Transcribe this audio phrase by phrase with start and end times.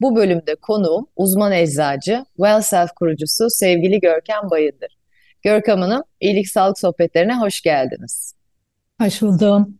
[0.00, 4.96] Bu bölümde konuğum uzman eczacı, WellSelf kurucusu sevgili Görkem Bayındır.
[5.42, 8.34] Görkem Hanım, İyilik Sağlık Sohbetlerine hoş geldiniz.
[9.00, 9.78] Hoş buldum.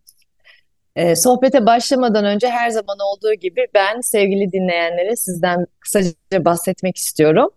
[0.96, 7.50] Ee, sohbete başlamadan önce her zaman olduğu gibi ben sevgili dinleyenlere sizden kısaca bahsetmek istiyorum.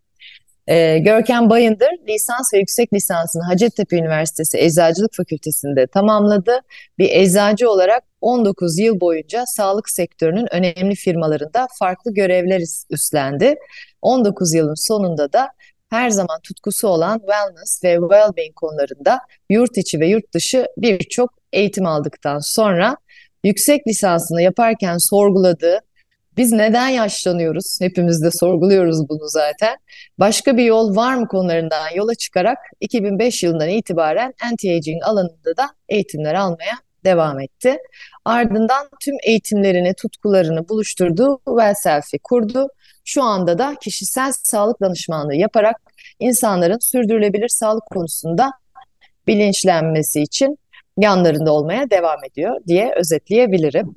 [0.68, 6.60] Ee, Görkem Bayındır lisans ve yüksek lisansını Hacettepe Üniversitesi Eczacılık Fakültesi'nde tamamladı.
[6.98, 13.56] Bir eczacı olarak 19 yıl boyunca sağlık sektörünün önemli firmalarında farklı görevler üstlendi.
[14.02, 15.50] 19 yılın sonunda da
[15.90, 19.20] her zaman tutkusu olan wellness ve well-being konularında
[19.50, 22.98] yurt içi ve yurt dışı birçok eğitim aldıktan sonra
[23.44, 25.80] yüksek lisansını yaparken sorguladığı
[26.38, 27.78] biz neden yaşlanıyoruz?
[27.82, 29.78] Hepimiz de sorguluyoruz bunu zaten.
[30.20, 36.34] Başka bir yol var mı konularından yola çıkarak 2005 yılından itibaren anti-aging alanında da eğitimler
[36.34, 36.74] almaya
[37.06, 37.78] devam etti.
[38.26, 42.68] Ardından tüm eğitimlerini, tutkularını buluşturduğu WellSelf'i kurdu.
[43.06, 45.76] Şu anda da kişisel sağlık danışmanlığı yaparak
[46.20, 48.52] insanların sürdürülebilir sağlık konusunda
[49.28, 50.58] bilinçlenmesi için
[50.98, 53.94] yanlarında olmaya devam ediyor diye özetleyebilirim.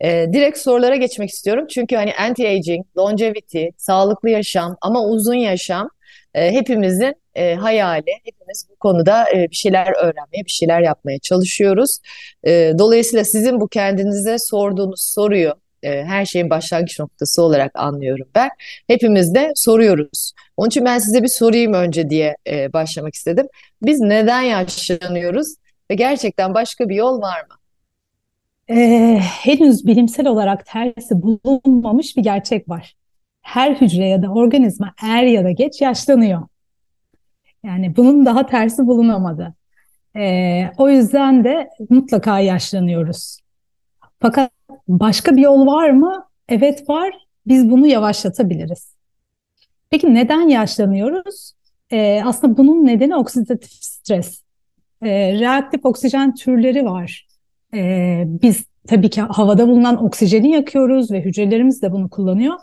[0.00, 1.66] E, direkt sorulara geçmek istiyorum.
[1.70, 5.90] Çünkü hani anti-aging, longevity, sağlıklı yaşam ama uzun yaşam
[6.34, 8.10] e, hepimizin e, hayali.
[8.24, 11.98] Hepimiz bu konuda e, bir şeyler öğrenmeye, bir şeyler yapmaya çalışıyoruz.
[12.46, 18.50] E, dolayısıyla sizin bu kendinize sorduğunuz soruyu e, her şeyin başlangıç noktası olarak anlıyorum ben.
[18.86, 20.32] Hepimiz de soruyoruz.
[20.56, 23.46] Onun için ben size bir sorayım önce diye e, başlamak istedim.
[23.82, 25.54] Biz neden yaşlanıyoruz
[25.90, 27.57] ve gerçekten başka bir yol var mı?
[28.70, 32.94] Ee, henüz bilimsel olarak tersi bulunmamış bir gerçek var.
[33.42, 36.42] Her hücre ya da organizma er ya da geç yaşlanıyor.
[37.64, 39.54] Yani bunun daha tersi bulunamadı.
[40.16, 43.38] Ee, o yüzden de mutlaka yaşlanıyoruz.
[44.20, 44.50] Fakat
[44.88, 46.24] başka bir yol var mı?
[46.48, 47.14] Evet var.
[47.46, 48.94] Biz bunu yavaşlatabiliriz.
[49.90, 51.52] Peki neden yaşlanıyoruz?
[51.90, 54.42] Ee, aslında bunun nedeni oksidatif stres.
[55.02, 57.27] Ee, reaktif oksijen türleri var.
[57.74, 62.54] Ee, biz tabii ki havada bulunan oksijeni yakıyoruz ve hücrelerimiz de bunu kullanıyor.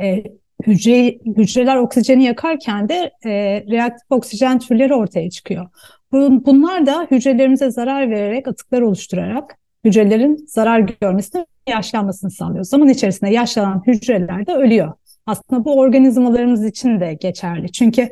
[0.00, 0.24] Ee,
[0.66, 3.30] hücre, hücreler oksijeni yakarken de e,
[3.70, 5.66] reaktif oksijen türleri ortaya çıkıyor.
[6.12, 12.64] Bunlar da hücrelerimize zarar vererek atıklar oluşturarak hücrelerin zarar görmesini, yaşlanmasını sağlıyor.
[12.64, 14.92] Zaman içerisinde yaşlanan hücreler de ölüyor.
[15.26, 17.72] Aslında bu organizmalarımız için de geçerli.
[17.72, 18.08] Çünkü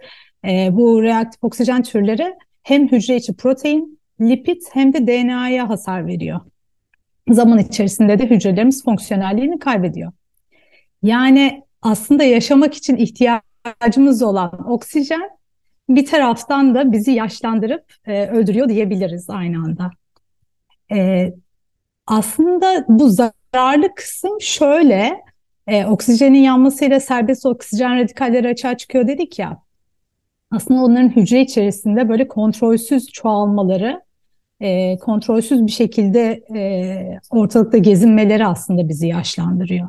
[0.47, 6.41] e, bu reaktif oksijen türleri hem hücre içi protein, lipid hem de DNA'ya hasar veriyor.
[7.31, 10.13] Zaman içerisinde de hücrelerimiz fonksiyonelliğini kaybediyor.
[11.03, 15.31] Yani aslında yaşamak için ihtiyacımız olan oksijen
[15.89, 19.91] bir taraftan da bizi yaşlandırıp e, öldürüyor diyebiliriz aynı anda.
[20.93, 21.33] E,
[22.07, 25.21] aslında bu zararlı kısım şöyle,
[25.67, 29.63] e, oksijenin yanmasıyla serbest oksijen radikalleri açığa çıkıyor dedik ya.
[30.51, 34.04] Aslında onların hücre içerisinde böyle kontrolsüz çoğalmaları,
[34.65, 39.89] e, kontrolsüz bir şekilde e, ortalıkta gezinmeleri aslında bizi yaşlandırıyor.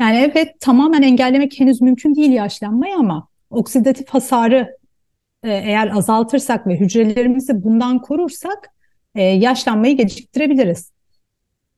[0.00, 4.76] Yani evet tamamen engellemek henüz mümkün değil yaşlanmayı ama oksidatif hasarı
[5.42, 8.70] e, eğer azaltırsak ve hücrelerimizi bundan korursak
[9.14, 10.92] e, yaşlanmayı geciktirebiliriz.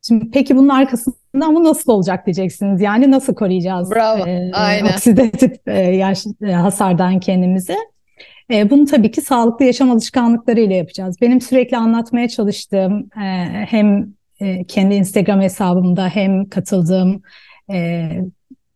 [0.07, 2.81] Şimdi peki bunun arkasında ama nasıl olacak diyeceksiniz.
[2.81, 4.93] Yani nasıl koruyacağız Bravo, e, aynen.
[4.93, 7.75] oksidatif e, yaş, e, hasardan kendimizi?
[8.51, 11.21] E, bunu tabii ki sağlıklı yaşam alışkanlıkları ile yapacağız.
[11.21, 13.25] Benim sürekli anlatmaya çalıştığım e,
[13.69, 17.21] hem e, kendi Instagram hesabımda hem katıldığım
[17.71, 18.09] e,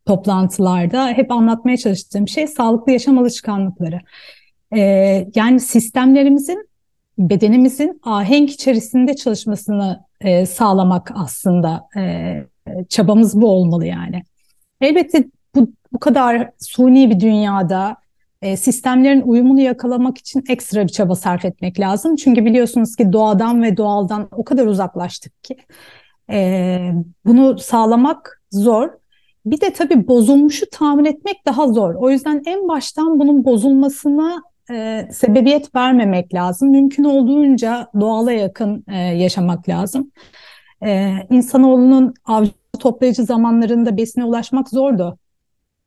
[0.05, 3.99] toplantılarda hep anlatmaya çalıştığım şey sağlıklı yaşam alışkanlıkları.
[4.75, 4.79] E,
[5.35, 6.69] yani sistemlerimizin,
[7.17, 12.35] bedenimizin ahenk içerisinde çalışmasını e, sağlamak aslında e,
[12.89, 14.23] çabamız bu olmalı yani.
[14.81, 15.23] Elbette
[15.55, 17.97] bu, bu kadar suni bir dünyada
[18.41, 22.15] e, sistemlerin uyumunu yakalamak için ekstra bir çaba sarf etmek lazım.
[22.15, 25.57] Çünkü biliyorsunuz ki doğadan ve doğaldan o kadar uzaklaştık ki
[26.31, 26.79] e,
[27.25, 28.89] bunu sağlamak zor.
[29.45, 31.95] Bir de tabii bozulmuşu tamir etmek daha zor.
[31.95, 36.69] O yüzden en baştan bunun bozulmasına e, sebebiyet vermemek lazım.
[36.69, 38.85] Mümkün olduğunca doğala yakın
[39.15, 40.11] yaşamak lazım.
[40.85, 45.17] E, insanoğlunun avcı toplayıcı zamanlarında besine ulaşmak zordu.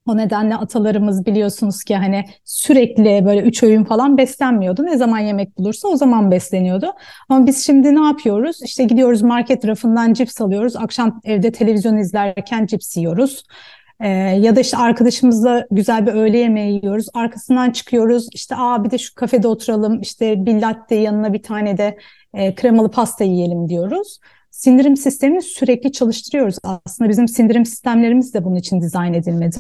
[0.06, 4.85] O nedenle atalarımız biliyorsunuz ki hani sürekli böyle üç öğün falan beslenmiyordu.
[4.85, 6.93] Ne zaman yemek bulursa o zaman besleniyordu.
[7.29, 8.62] Ama biz şimdi ne yapıyoruz?
[8.62, 10.77] İşte gidiyoruz market rafından cips alıyoruz.
[10.77, 13.45] Akşam evde televizyon izlerken cips yiyoruz.
[14.01, 17.07] Ee, ya da işte arkadaşımızla güzel bir öğle yemeği yiyoruz.
[17.15, 18.29] Arkasından çıkıyoruz.
[18.33, 20.00] İşte aa bir de şu kafede oturalım.
[20.00, 21.99] İşte bir latte yanına bir tane de
[22.35, 24.19] e, kremalı pasta yiyelim diyoruz
[24.55, 26.57] sindirim sistemini sürekli çalıştırıyoruz.
[26.62, 29.59] Aslında bizim sindirim sistemlerimiz de bunun için dizayn edilmedi.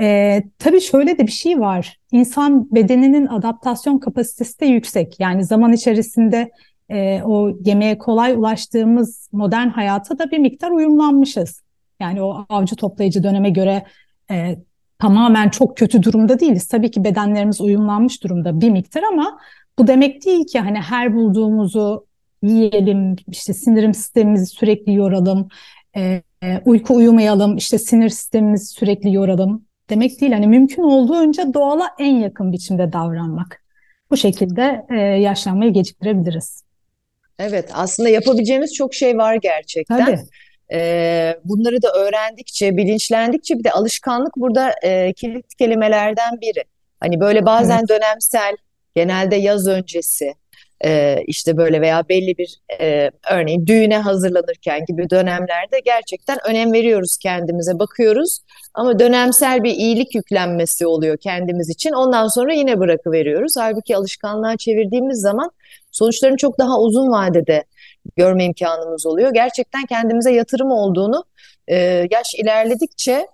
[0.00, 1.98] Ee, tabii şöyle de bir şey var.
[2.12, 5.20] İnsan bedeninin adaptasyon kapasitesi de yüksek.
[5.20, 6.50] Yani zaman içerisinde
[6.88, 11.62] e, o yemeğe kolay ulaştığımız modern hayata da bir miktar uyumlanmışız.
[12.00, 13.84] Yani o avcı toplayıcı döneme göre
[14.30, 14.56] e,
[14.98, 16.68] tamamen çok kötü durumda değiliz.
[16.68, 19.38] Tabii ki bedenlerimiz uyumlanmış durumda bir miktar ama
[19.78, 22.06] bu demek değil ki hani her bulduğumuzu
[22.42, 25.48] yiyelim, işte sindirim sistemimizi sürekli yoralım,
[25.96, 26.22] e,
[26.64, 30.32] uyku uyumayalım, işte sinir sistemimizi sürekli yoralım demek değil.
[30.32, 33.62] Hani mümkün olduğunca doğala en yakın biçimde davranmak.
[34.10, 36.64] Bu şekilde e, yaşlanmayı geciktirebiliriz.
[37.38, 40.04] Evet, aslında yapabileceğimiz çok şey var gerçekten.
[40.04, 40.20] Tabii.
[40.72, 46.64] Ee, bunları da öğrendikçe, bilinçlendikçe bir de alışkanlık burada e, kilit kelimelerden biri.
[47.00, 47.88] Hani böyle bazen evet.
[47.88, 48.56] dönemsel,
[48.94, 50.34] genelde yaz öncesi
[50.84, 57.16] e, işte böyle veya belli bir e, örneğin düğüne hazırlanırken gibi dönemlerde gerçekten önem veriyoruz
[57.18, 58.38] kendimize, bakıyoruz
[58.74, 61.92] ama dönemsel bir iyilik yüklenmesi oluyor kendimiz için.
[61.92, 63.52] Ondan sonra yine bırakıveriyoruz.
[63.58, 65.50] Halbuki alışkanlığa çevirdiğimiz zaman
[65.92, 67.64] sonuçlarını çok daha uzun vadede
[68.16, 69.34] görme imkanımız oluyor.
[69.34, 71.24] Gerçekten kendimize yatırım olduğunu
[71.68, 71.76] e,
[72.10, 73.26] yaş ilerledikçe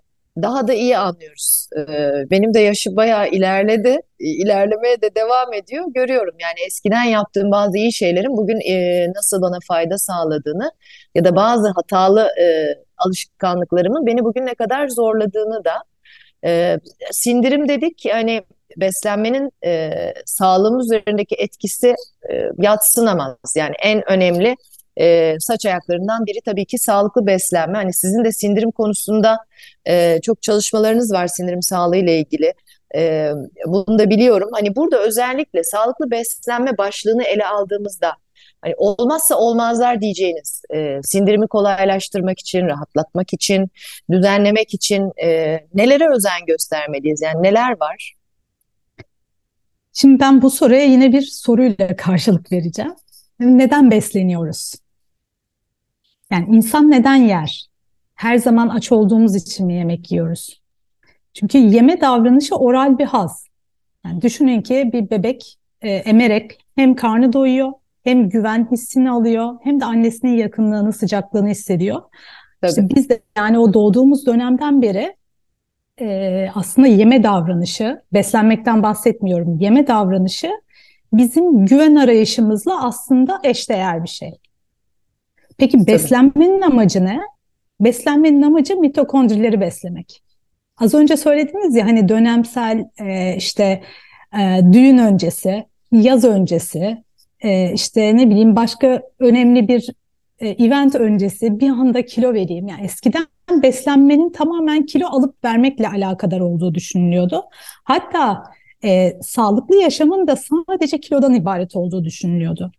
[0.42, 1.68] daha da iyi anlıyoruz.
[1.76, 5.84] Ee, benim de yaşı bayağı ilerledi, ilerlemeye de devam ediyor.
[5.94, 10.72] Görüyorum yani eskiden yaptığım bazı iyi şeylerin bugün e, nasıl bana fayda sağladığını
[11.14, 15.74] ya da bazı hatalı e, alışkanlıklarımın beni bugün ne kadar zorladığını da
[16.44, 16.78] e,
[17.12, 18.42] sindirim dedik yani
[18.76, 19.50] beslenmenin
[20.26, 21.94] sağlığımız üzerindeki etkisi
[22.58, 23.36] yatsınamaz.
[23.56, 24.56] Yani en önemli
[25.00, 27.78] e, saç ayaklarından biri tabii ki sağlıklı beslenme.
[27.78, 29.38] Hani sizin de sindirim konusunda
[29.88, 32.54] e, çok çalışmalarınız var sindirim sağlığı ile ilgili.
[32.94, 33.32] E,
[33.66, 34.48] bunu da biliyorum.
[34.52, 38.12] Hani burada özellikle sağlıklı beslenme başlığını ele aldığımızda
[38.62, 43.70] hani olmazsa olmazlar diyeceğiniz e, sindirimi kolaylaştırmak için, rahatlatmak için,
[44.10, 47.22] düzenlemek için e, nelere özen göstermeliyiz?
[47.22, 48.14] Yani neler var?
[49.92, 52.94] Şimdi ben bu soruya yine bir soruyla karşılık vereceğim.
[53.40, 54.74] Neden besleniyoruz?
[56.30, 57.66] Yani insan neden yer?
[58.14, 60.62] Her zaman aç olduğumuz için mi yemek yiyoruz?
[61.34, 63.46] Çünkü yeme davranışı oral bir haz.
[64.04, 67.72] Yani düşünün ki bir bebek e, emerek hem karnı doyuyor,
[68.04, 72.02] hem güven hissini alıyor, hem de annesinin yakınlığını, sıcaklığını hissediyor.
[72.60, 72.70] Tabii.
[72.70, 75.16] İşte biz de yani o doğduğumuz dönemden beri
[76.00, 80.50] e, aslında yeme davranışı, beslenmekten bahsetmiyorum, yeme davranışı
[81.12, 84.39] bizim güven arayışımızla aslında eşdeğer bir şey.
[85.60, 87.20] Peki beslenmenin amacı ne?
[87.80, 90.22] Beslenmenin amacı mitokondrileri beslemek.
[90.78, 93.82] Az önce söylediniz ya hani dönemsel e, işte
[94.40, 97.04] e, düğün öncesi, yaz öncesi,
[97.40, 99.88] e, işte ne bileyim başka önemli bir
[100.38, 102.68] e, event öncesi bir anda kilo vereyim.
[102.68, 103.26] Yani eskiden
[103.62, 107.44] beslenmenin tamamen kilo alıp vermekle alakadar olduğu düşünülüyordu.
[107.84, 108.42] Hatta
[108.84, 112.72] e, sağlıklı yaşamın da sadece kilodan ibaret olduğu düşünülüyordu.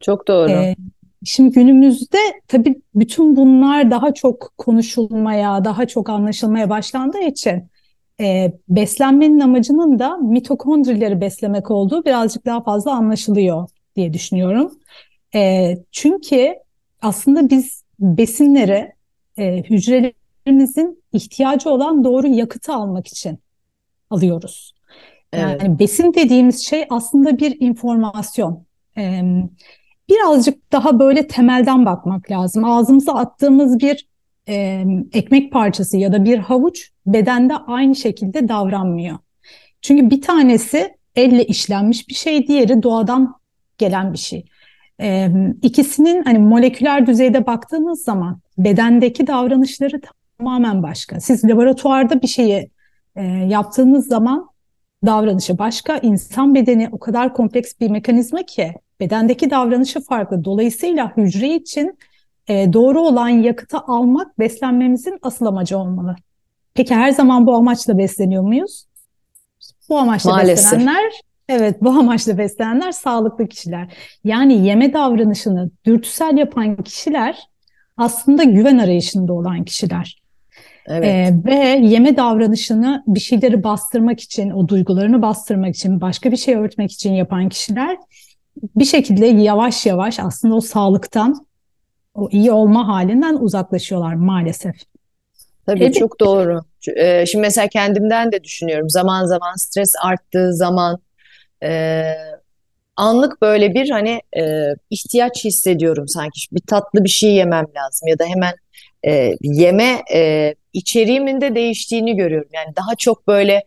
[0.00, 0.50] Çok doğru.
[0.50, 0.76] E,
[1.26, 2.18] Şimdi günümüzde
[2.48, 7.70] tabii bütün bunlar daha çok konuşulmaya, daha çok anlaşılmaya başlandığı için
[8.20, 14.78] e, beslenmenin amacının da mitokondrileri beslemek olduğu birazcık daha fazla anlaşılıyor diye düşünüyorum.
[15.34, 16.54] E, çünkü
[17.02, 18.92] aslında biz besinleri
[19.36, 23.38] e, hücrelerimizin ihtiyacı olan doğru yakıtı almak için
[24.10, 24.74] alıyoruz.
[25.34, 25.78] Yani evet.
[25.78, 28.66] besin dediğimiz şey aslında bir informasyon.
[28.96, 29.22] E,
[30.08, 32.64] birazcık daha böyle temelden bakmak lazım.
[32.64, 34.08] Ağzımıza attığımız bir
[34.48, 39.18] e, ekmek parçası ya da bir havuç bedende aynı şekilde davranmıyor.
[39.82, 43.34] Çünkü bir tanesi elle işlenmiş bir şey, diğeri doğadan
[43.78, 44.44] gelen bir şey.
[45.00, 45.30] E,
[45.62, 50.00] ikisinin hani moleküler düzeyde baktığınız zaman bedendeki davranışları
[50.38, 51.20] tamamen başka.
[51.20, 52.70] Siz laboratuvarda bir şeyi
[53.16, 54.48] e, yaptığınız zaman
[55.06, 55.96] davranışı başka.
[55.96, 60.44] İnsan bedeni o kadar kompleks bir mekanizma ki bedendeki davranışı farklı.
[60.44, 61.98] Dolayısıyla hücre için
[62.48, 66.16] e, doğru olan yakıtı almak beslenmemizin asıl amacı olmalı.
[66.74, 68.86] Peki her zaman bu amaçla besleniyor muyuz?
[69.88, 70.72] Bu amaçla Maalesef.
[70.72, 71.12] beslenenler
[71.48, 73.88] Evet, bu amaçla beslenenler sağlıklı kişiler.
[74.24, 77.38] Yani yeme davranışını dürtüsel yapan kişiler
[77.96, 80.22] aslında güven arayışında olan kişiler.
[80.86, 81.04] Evet.
[81.04, 86.54] Ee, ve yeme davranışını bir şeyleri bastırmak için, o duygularını bastırmak için, başka bir şey
[86.54, 87.96] örtmek için yapan kişiler
[88.76, 91.46] bir şekilde yavaş yavaş aslında o sağlıktan,
[92.14, 94.74] o iyi olma halinden uzaklaşıyorlar maalesef.
[95.66, 95.94] Tabii evet.
[95.94, 96.60] çok doğru.
[96.96, 98.90] Ee, şimdi mesela kendimden de düşünüyorum.
[98.90, 100.98] Zaman zaman stres arttığı zaman
[101.62, 102.02] e,
[102.96, 106.40] anlık böyle bir hani e, ihtiyaç hissediyorum sanki.
[106.52, 108.54] Bir tatlı bir şey yemem lazım ya da hemen
[109.06, 112.50] e, yeme e, içeriğimin de değiştiğini görüyorum.
[112.52, 113.64] Yani daha çok böyle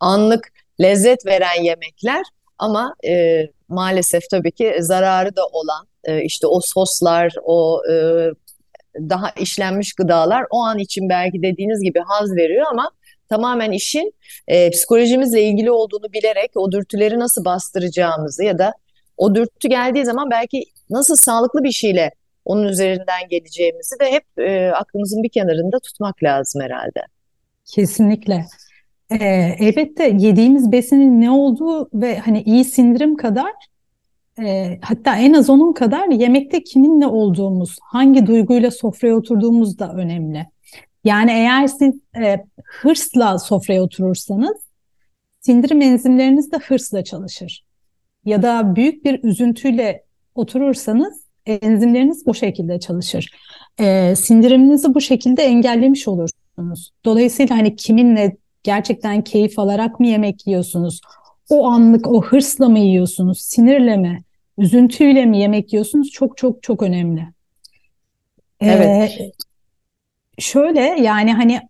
[0.00, 2.22] anlık lezzet veren yemekler
[2.58, 7.94] ama e, maalesef tabii ki zararı da olan e, işte o soslar, o e,
[8.96, 12.90] daha işlenmiş gıdalar o an için belki dediğiniz gibi haz veriyor ama
[13.28, 14.14] tamamen işin
[14.48, 18.72] e, psikolojimizle ilgili olduğunu bilerek o dürtüleri nasıl bastıracağımızı ya da
[19.16, 22.10] o dürtü geldiği zaman belki nasıl sağlıklı bir şeyle
[22.44, 27.00] onun üzerinden geleceğimizi de hep e, aklımızın bir kenarında tutmak lazım herhalde.
[27.74, 28.46] Kesinlikle.
[29.20, 33.52] Ee, elbette yediğimiz besinin ne olduğu ve hani iyi sindirim kadar
[34.38, 40.46] e, hatta en az onun kadar yemekte kiminle olduğumuz, hangi duyguyla sofraya oturduğumuz da önemli.
[41.04, 44.56] Yani eğer siz e, hırsla sofraya oturursanız
[45.40, 47.64] sindirim enzimleriniz de hırsla çalışır.
[48.24, 50.04] Ya da büyük bir üzüntüyle
[50.34, 53.30] oturursanız enzimleriniz bu şekilde çalışır.
[53.80, 56.90] E, sindiriminizi bu şekilde engellemiş olursunuz.
[57.04, 61.00] Dolayısıyla hani kiminle gerçekten keyif alarak mı yemek yiyorsunuz?
[61.50, 63.40] O anlık o hırsla mı yiyorsunuz?
[63.40, 64.22] Sinirle mi?
[64.58, 66.10] Üzüntüyle mi yemek yiyorsunuz?
[66.10, 67.20] Çok çok çok önemli.
[68.60, 69.20] Ee, evet.
[69.20, 69.32] Ee,
[70.38, 71.60] şöyle yani hani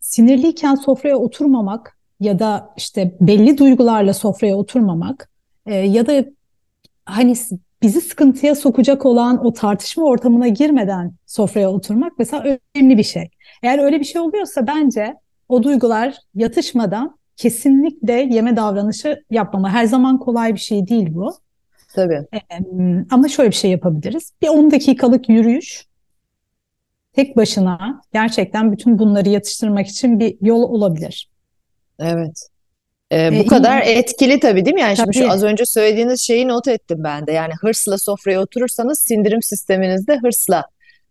[0.00, 5.30] sinirliyken sofraya oturmamak ya da işte belli duygularla sofraya oturmamak
[5.66, 6.24] e, ya da
[7.04, 7.34] hani
[7.82, 13.30] bizi sıkıntıya sokacak olan o tartışma ortamına girmeden sofraya oturmak mesela önemli bir şey.
[13.62, 15.14] Eğer öyle bir şey oluyorsa bence
[15.50, 19.70] o duygular yatışmadan kesinlikle yeme davranışı yapmama.
[19.70, 21.34] Her zaman kolay bir şey değil bu.
[21.94, 22.26] Tabii.
[22.32, 22.38] Ee,
[23.10, 24.32] ama şöyle bir şey yapabiliriz.
[24.42, 25.86] Bir 10 dakikalık yürüyüş
[27.12, 31.30] tek başına gerçekten bütün bunları yatıştırmak için bir yol olabilir.
[31.98, 32.48] Evet.
[33.12, 33.96] Ee, bu ee, kadar iyi.
[33.96, 34.80] etkili tabii değil mi?
[34.80, 35.14] Yani tabii.
[35.14, 37.32] şimdi şu az önce söylediğiniz şeyi not ettim ben de.
[37.32, 40.64] Yani hırsla sofraya oturursanız sindirim sisteminizde de hırsla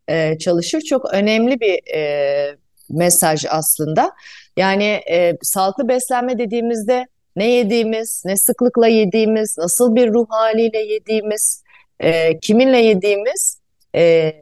[0.07, 0.81] e, çalışır.
[0.81, 2.57] Çok önemli bir e,
[2.89, 4.11] mesaj aslında.
[4.57, 7.05] Yani e, sağlıklı beslenme dediğimizde
[7.35, 11.63] ne yediğimiz, ne sıklıkla yediğimiz, nasıl bir ruh haliyle yediğimiz,
[11.99, 13.59] e, kiminle yediğimiz,
[13.95, 14.33] e,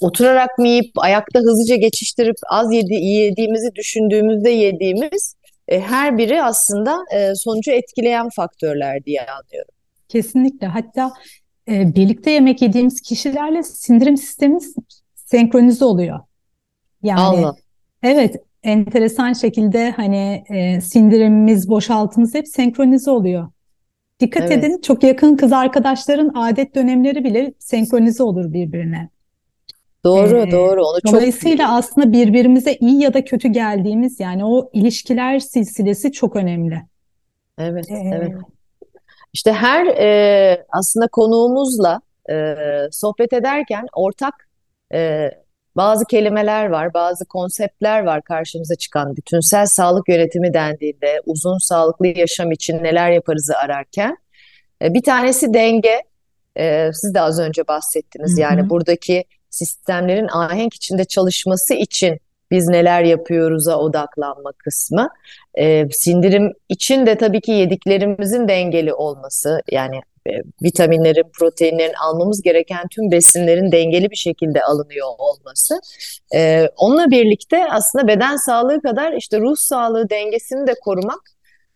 [0.00, 5.34] oturarak mı yiyip ayakta hızlıca geçiştirip az yedi, yediğimizi düşündüğümüzde yediğimiz
[5.68, 9.74] e, her biri aslında e, sonucu etkileyen faktörler diye anlıyorum.
[10.08, 10.66] Kesinlikle.
[10.66, 11.12] Hatta
[11.68, 14.74] e, birlikte yemek yediğimiz kişilerle sindirim sistemimiz
[15.14, 16.20] senkronize oluyor.
[17.02, 17.54] Yani Allah.
[18.02, 23.48] Evet enteresan şekilde hani e, sindirimimiz, boşaltımız hep senkronize oluyor.
[24.20, 24.64] Dikkat evet.
[24.64, 29.08] edin çok yakın kız arkadaşların adet dönemleri bile senkronize olur birbirine.
[30.04, 30.84] Doğru, ee, doğru.
[30.84, 31.74] Onu dolayısıyla çok...
[31.74, 36.82] aslında birbirimize iyi ya da kötü geldiğimiz yani o ilişkiler silsilesi çok önemli.
[37.58, 38.32] Evet, ee, evet.
[39.32, 42.00] İşte her e, aslında konuğumuzla
[42.30, 42.54] e,
[42.90, 44.48] sohbet ederken ortak
[44.92, 45.30] e,
[45.76, 52.52] bazı kelimeler var, bazı konseptler var karşımıza çıkan bütünsel sağlık yönetimi dendiğinde uzun sağlıklı yaşam
[52.52, 54.16] için neler yaparızı ararken.
[54.82, 56.02] E, bir tanesi denge.
[56.58, 58.32] E, siz de az önce bahsettiniz.
[58.32, 58.40] Hı hı.
[58.40, 65.08] Yani buradaki sistemlerin ahenk içinde çalışması için biz neler yapıyoruz'a odaklanma kısmı.
[65.58, 70.00] E, sindirim için de tabii ki yediklerimizin dengeli olması yani
[70.62, 75.80] vitaminlerin, proteinlerin almamız gereken tüm besinlerin dengeli bir şekilde alınıyor olması.
[76.34, 81.20] E, onunla birlikte aslında beden sağlığı kadar işte ruh sağlığı dengesini de korumak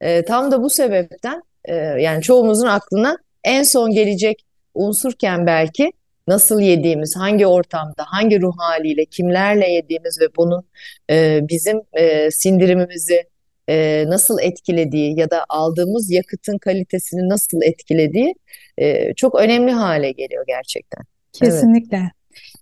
[0.00, 5.92] e, tam da bu sebepten e, yani çoğumuzun aklına en son gelecek unsurken belki
[6.28, 10.64] nasıl yediğimiz, hangi ortamda, hangi ruh haliyle, kimlerle yediğimiz ve bunun
[11.10, 13.24] e, bizim e, sindirimimizi
[13.70, 18.34] e, nasıl etkilediği ya da aldığımız yakıtın kalitesini nasıl etkilediği
[18.78, 21.04] e, çok önemli hale geliyor gerçekten.
[21.32, 21.96] Kesinlikle.
[21.96, 22.10] Evet.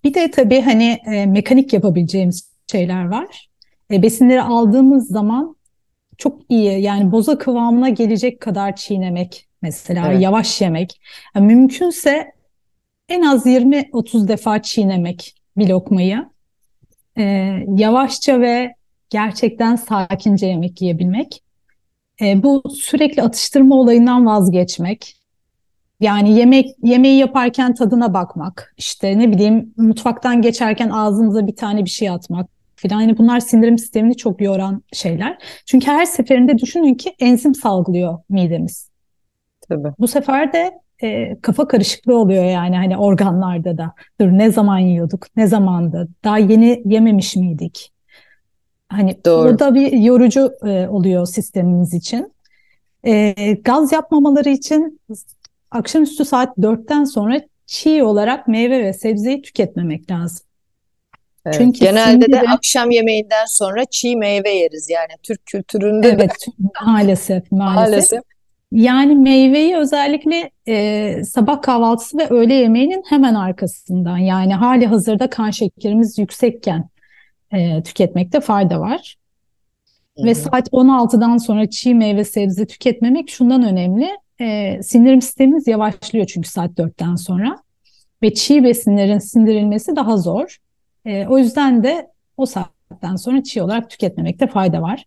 [0.04, 3.48] Bir de tabii hani e, mekanik yapabileceğimiz şeyler var.
[3.92, 5.56] E, besinleri aldığımız zaman
[6.18, 10.22] çok iyi yani boza kıvamına gelecek kadar çiğnemek mesela evet.
[10.22, 11.00] yavaş yemek.
[11.34, 12.32] Yani mümkünse
[13.08, 16.24] en az 20-30 defa çiğnemek bir lokmayı.
[17.18, 17.22] E,
[17.76, 18.77] yavaşça ve
[19.10, 21.42] gerçekten sakince yemek yiyebilmek.
[22.20, 25.14] E, bu sürekli atıştırma olayından vazgeçmek.
[26.00, 28.74] Yani yemek yemeği yaparken tadına bakmak.
[28.76, 32.50] İşte ne bileyim mutfaktan geçerken ağzımıza bir tane bir şey atmak.
[32.76, 33.00] filan.
[33.00, 35.38] Yani bunlar sindirim sistemini çok yoran şeyler.
[35.66, 38.90] Çünkü her seferinde düşünün ki enzim salgılıyor midemiz.
[39.68, 39.88] Tabii.
[39.98, 40.72] Bu sefer de
[41.02, 43.94] e, kafa karışıklığı oluyor yani hani organlarda da.
[44.20, 47.92] Dur ne zaman yiyorduk, ne zamandı, daha yeni yememiş miydik?
[48.88, 49.49] Hani Doğru.
[49.49, 52.33] o da bir yorucu e, oluyor sistemimiz için.
[53.07, 55.00] E, gaz yapmamaları için
[55.71, 60.47] akşamüstü saat 4'ten sonra çiğ olarak meyve ve sebzeyi tüketmemek lazım.
[61.47, 61.57] Evet.
[61.59, 64.90] Çünkü Genelde de sindire- akşam yemeğinden sonra çiğ meyve yeriz.
[64.90, 66.47] Yani Türk kültüründe de Evet,
[66.87, 67.76] maalesef, maalesef.
[67.92, 68.21] maalesef.
[68.73, 75.50] Yani meyveyi özellikle e, sabah kahvaltısı ve öğle yemeğinin hemen arkasından yani hali hazırda kan
[75.50, 76.88] şekerimiz yüksekken
[77.52, 79.17] e, tüketmekte fayda var.
[80.19, 84.09] Hı Ve saat 16'dan sonra çiğ meyve sebze tüketmemek şundan önemli.
[84.40, 87.59] E, sindirim sistemimiz yavaşlıyor çünkü saat 4'ten sonra.
[88.23, 90.59] Ve çiğ besinlerin sindirilmesi daha zor.
[91.05, 95.05] E, o yüzden de o saatten sonra çiğ olarak tüketmemekte fayda var.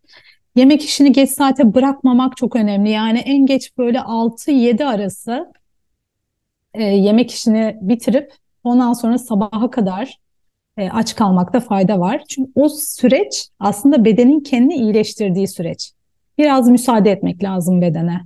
[0.56, 2.90] Yemek işini geç saate bırakmamak çok önemli.
[2.90, 5.52] Yani en geç böyle 6-7 arası
[6.74, 8.34] e, yemek işini bitirip
[8.64, 10.21] ondan sonra sabaha kadar
[10.94, 12.22] aç kalmakta fayda var.
[12.30, 15.92] Çünkü o süreç aslında bedenin kendini iyileştirdiği süreç.
[16.38, 18.22] Biraz müsaade etmek lazım bedene.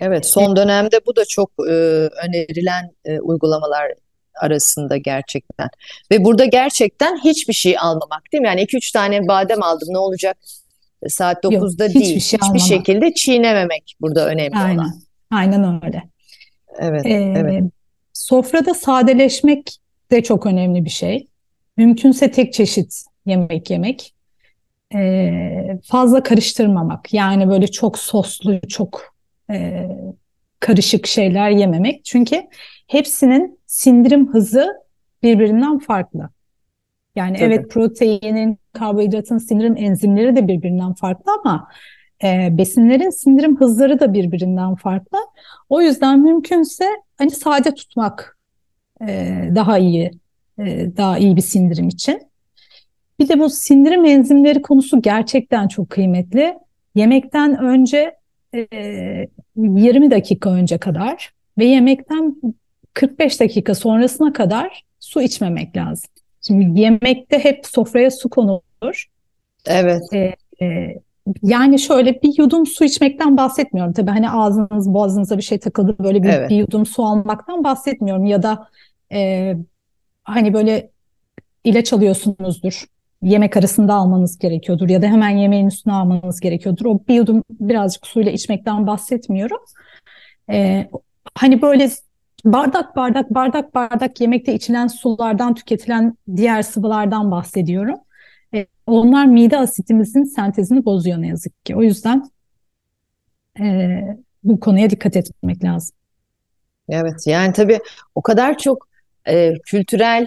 [0.00, 1.72] Evet, son dönemde bu da çok e,
[2.26, 3.92] önerilen e, uygulamalar
[4.40, 5.68] arasında gerçekten.
[6.10, 8.46] Ve burada gerçekten hiçbir şey almamak değil mi?
[8.46, 10.36] Yani 2-3 tane badem aldım ne olacak?
[11.02, 12.06] E, Saat Yok, 9'da hiçbir değil.
[12.06, 12.60] şey Hiçbir almamak.
[12.68, 14.64] şekilde çiğnememek burada önemli olan.
[14.68, 14.92] Aynen.
[15.30, 16.02] Aynen öyle.
[16.78, 17.62] Evet, Ee, evet.
[18.12, 19.76] sofrada sadeleşmek
[20.10, 21.28] de çok önemli bir şey.
[21.76, 24.14] Mümkünse tek çeşit yemek yemek.
[24.94, 27.14] Ee, fazla karıştırmamak.
[27.14, 29.14] Yani böyle çok soslu, çok
[29.50, 29.88] e,
[30.60, 32.04] karışık şeyler yememek.
[32.04, 32.42] Çünkü
[32.86, 34.72] hepsinin sindirim hızı
[35.22, 36.30] birbirinden farklı.
[37.16, 37.44] Yani Tabii.
[37.44, 41.68] evet proteinin, karbonhidratın sindirim enzimleri de birbirinden farklı ama
[42.24, 45.18] e, besinlerin sindirim hızları da birbirinden farklı.
[45.68, 46.84] O yüzden mümkünse
[47.18, 48.38] hani sade tutmak
[49.08, 50.10] e, daha iyi,
[50.66, 52.22] e, daha iyi bir sindirim için.
[53.18, 56.54] Bir de bu sindirim enzimleri konusu gerçekten çok kıymetli.
[56.94, 58.14] Yemekten önce
[58.54, 58.66] e,
[59.56, 62.36] 20 dakika önce kadar ve yemekten
[62.94, 66.10] 45 dakika sonrasına kadar su içmemek lazım.
[66.46, 69.06] Şimdi yemekte hep sofraya su konulur.
[69.66, 70.98] Evet, E, e,
[71.42, 73.92] yani şöyle bir yudum su içmekten bahsetmiyorum.
[73.92, 76.50] Tabii hani ağzınız boğazınıza bir şey takıldı böyle bir, Evet.
[76.50, 78.24] bir yudum su almaktan bahsetmiyorum.
[78.24, 78.68] Ya da
[79.12, 79.54] e,
[80.24, 80.90] hani böyle
[81.64, 82.84] ilaç alıyorsunuzdur.
[83.22, 86.84] Yemek arasında almanız gerekiyordur ya da hemen yemeğin üstüne almanız gerekiyordur.
[86.84, 89.58] O bir yudum birazcık suyla içmekten bahsetmiyorum.
[90.50, 90.88] E,
[91.34, 91.90] hani böyle
[92.44, 97.98] bardak bardak bardak bardak yemekte içilen sulardan tüketilen diğer sıvılardan bahsediyorum.
[98.54, 101.76] E, onlar mide asitimizin sentezini bozuyor ne yazık ki.
[101.76, 102.30] O yüzden
[103.60, 104.00] e,
[104.44, 105.96] bu konuya dikkat etmek lazım.
[106.88, 107.26] evet.
[107.26, 107.78] Yani tabii
[108.14, 108.91] o kadar çok
[109.28, 110.26] e, kültürel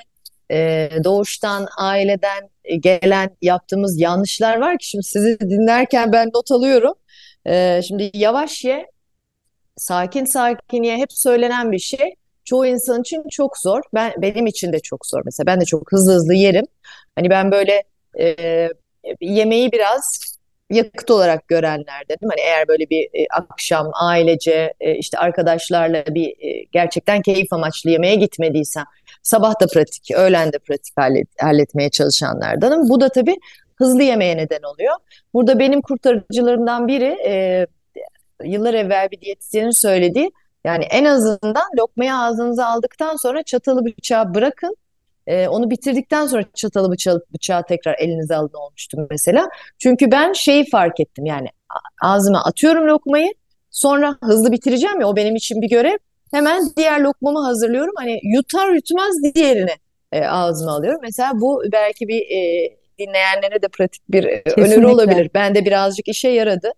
[0.52, 6.94] e, doğuştan, aileden e, gelen yaptığımız yanlışlar var ki şimdi sizi dinlerken ben not alıyorum.
[7.48, 8.86] E, şimdi yavaş ye,
[9.78, 12.16] sakin sakin ye hep söylenen bir şey.
[12.46, 13.82] Çoğu insan için çok zor.
[13.94, 15.22] Ben benim için de çok zor.
[15.26, 16.66] Mesela ben de çok hızlı hızlı yerim.
[17.16, 17.84] Hani ben böyle
[18.20, 18.70] e,
[19.22, 20.35] yemeği biraz
[20.70, 22.30] yakıt olarak görenlerdenim.
[22.30, 27.90] Hani eğer böyle bir e, akşam ailece e, işte arkadaşlarla bir e, gerçekten keyif amaçlı
[27.90, 28.86] yemeğe gitmediysem
[29.24, 32.90] sabah da pratik, öğlen de pratik hallet, halletmeye çalışanlardanım.
[32.90, 33.36] Bu da tabii
[33.76, 34.96] hızlı yemeğe neden oluyor.
[35.34, 37.66] Burada benim kurtarıcılarımdan biri e,
[38.44, 40.32] yıllar evvel bir diyetisyenin söylediği
[40.64, 44.76] yani en azından lokmayı ağzınıza aldıktan sonra çatalı bıçağı bırakın.
[45.28, 49.50] Ee, onu bitirdikten sonra çatalı bıçağı, bıçağı tekrar elinize alın olmuştu mesela.
[49.80, 51.48] Çünkü ben şeyi fark ettim yani
[52.02, 53.34] ağzıma atıyorum lokmayı
[53.72, 55.98] sonra hızlı bitireceğim ya o benim için bir görev.
[56.32, 57.94] Hemen diğer lokmamı hazırlıyorum.
[57.98, 59.72] Hani yutar yutmaz diğerini
[60.12, 61.00] e, ağzıma alıyorum.
[61.04, 64.88] Mesela bu belki bir e, dinleyenlere de pratik bir e, öneri Kesinlikle.
[64.88, 65.30] olabilir.
[65.34, 66.72] Bende birazcık işe yaradı.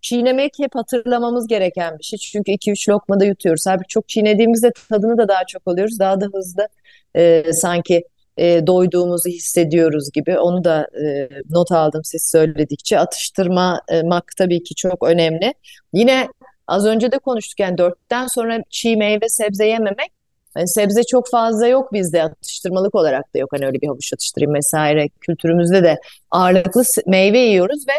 [0.00, 2.18] Çiğnemek hep hatırlamamız gereken bir şey.
[2.18, 3.64] Çünkü 2-3 lokmada yutuyoruz.
[3.66, 5.98] Halbuki çok çiğnediğimizde tadını da daha çok alıyoruz.
[5.98, 6.68] Daha da hızlı
[7.14, 8.02] e, sanki
[8.36, 10.38] e, doyduğumuzu hissediyoruz gibi.
[10.38, 12.98] Onu da e, not aldım siz söyledikçe.
[12.98, 15.54] Atıştırmak tabii ki çok önemli.
[15.92, 16.28] Yine
[16.66, 20.10] az önce de konuştuk yani dörtten sonra çiğ meyve sebze yememek.
[20.54, 23.52] Hani sebze çok fazla yok bizde atıştırmalık olarak da yok.
[23.52, 27.92] Hani öyle bir havuç atıştırayım vesaire kültürümüzde de ağırlıklı meyve yiyoruz ve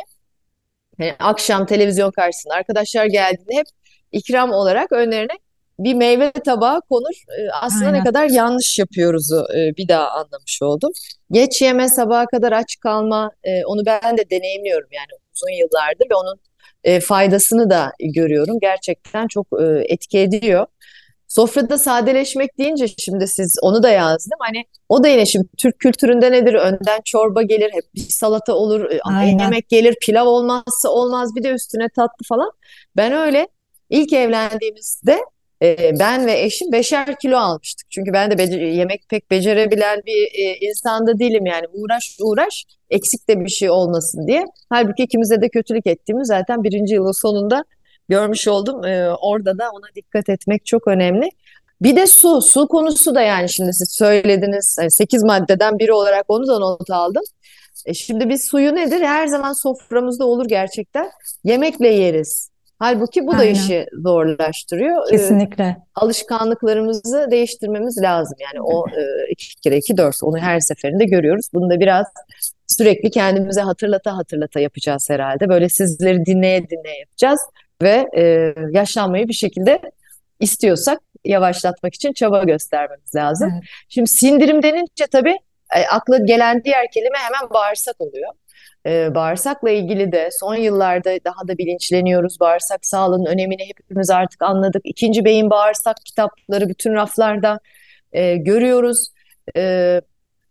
[1.00, 3.66] hani akşam televizyon karşısında arkadaşlar geldiğinde hep
[4.12, 5.34] ikram olarak önlerine
[5.84, 7.16] bir meyve tabağı konur.
[7.40, 8.00] E, aslında Aynen.
[8.00, 10.92] ne kadar yanlış yapıyoruzu e, bir daha anlamış oldum.
[11.32, 16.16] Geç yeme, sabaha kadar aç kalma, e, onu ben de deneyimliyorum yani uzun yıllardır ve
[16.16, 16.40] onun
[16.84, 18.58] e, faydasını da görüyorum.
[18.62, 19.48] Gerçekten çok
[19.86, 20.66] etki ediyor.
[21.28, 24.38] Sofrada sadeleşmek deyince şimdi siz onu da yazdım.
[24.40, 26.54] Hani o da yine şimdi Türk kültüründe nedir?
[26.54, 29.44] Önden çorba gelir, hep bir salata olur, Aynen.
[29.44, 32.52] yemek gelir, pilav olmazsa olmaz, bir de üstüne tatlı falan.
[32.98, 33.48] Ben öyle
[33.90, 35.20] ilk evlendiğimizde
[35.62, 37.92] e, ben ve eşim beşer kilo almıştık.
[37.92, 41.66] Çünkü ben de bece- yemek pek becerebilen bir e, insan da değilim yani.
[41.74, 44.46] Uğraş uğraş eksik de bir şey olmasın diye.
[44.70, 47.64] Halbuki ikimize de kötülük ettiğimiz zaten birinci yılın sonunda
[48.10, 48.86] görmüş oldum.
[48.86, 51.30] E, orada da ona dikkat etmek çok önemli.
[51.82, 52.42] Bir de su.
[52.42, 54.76] Su konusu da yani şimdi siz söylediniz.
[54.80, 57.24] Hani 8 maddeden biri olarak onu da not aldım.
[57.86, 59.02] E şimdi biz suyu nedir?
[59.02, 61.12] Her zaman soframızda olur gerçekten.
[61.44, 62.51] Yemekle yeriz.
[62.82, 63.54] Halbuki bu da Aynen.
[63.54, 65.08] işi zorlaştırıyor.
[65.08, 65.78] E, Kesinlikle.
[65.96, 68.38] alışkanlıklarımızı değiştirmemiz lazım.
[68.40, 71.46] Yani o e, iki kere iki dört onu her seferinde görüyoruz.
[71.54, 72.06] Bunu da biraz
[72.68, 75.50] sürekli kendimize hatırlata hatırlata yapacağız herhalde.
[75.50, 77.40] Böyle sizleri dinleye dinleye yapacağız
[77.82, 79.80] ve e, yaşlanmayı bir şekilde
[80.40, 83.50] istiyorsak yavaşlatmak için çaba göstermemiz lazım.
[83.54, 83.64] Evet.
[83.90, 85.38] Şimdi sindirim denince tabii
[85.76, 88.32] e, akla gelen diğer kelime hemen bağırsak oluyor.
[88.86, 92.40] E, bağırsakla ilgili de son yıllarda daha da bilinçleniyoruz.
[92.40, 94.82] Bağırsak sağlığının önemini hepimiz artık anladık.
[94.86, 97.60] İkinci beyin bağırsak kitapları bütün raflarda
[98.12, 99.08] e, görüyoruz.
[99.58, 100.02] E,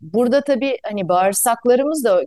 [0.01, 2.23] burada tabii hani bağırsaklarımız da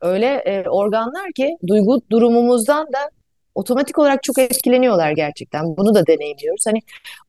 [0.00, 3.10] öyle e, organlar ki duygu durumumuzdan da
[3.54, 5.76] otomatik olarak çok etkileniyorlar gerçekten.
[5.76, 6.66] Bunu da deneyimliyoruz.
[6.66, 6.78] Hani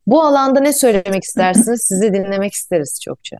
[0.07, 1.81] bu alanda ne söylemek istersiniz?
[1.81, 3.37] Sizi dinlemek isteriz çokça.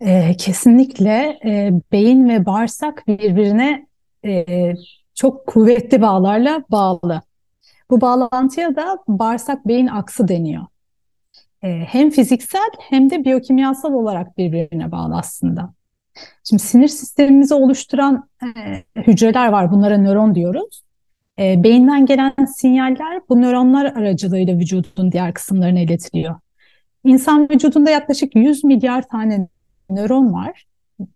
[0.00, 3.86] Ee, kesinlikle e, beyin ve bağırsak birbirine
[4.24, 4.74] e,
[5.14, 7.22] çok kuvvetli bağlarla bağlı.
[7.90, 10.66] Bu bağlantıya da bağırsak beyin aksı deniyor.
[11.62, 15.74] E, hem fiziksel hem de biyokimyasal olarak birbirine bağlı aslında.
[16.44, 18.48] Şimdi sinir sistemimizi oluşturan e,
[18.96, 19.72] hücreler var.
[19.72, 20.82] Bunlara nöron diyoruz.
[21.38, 26.34] E, beyinden gelen sinyaller bu nöronlar aracılığıyla vücudun diğer kısımlarına iletiliyor.
[27.04, 29.48] İnsan vücudunda yaklaşık 100 milyar tane
[29.90, 30.66] nöron var.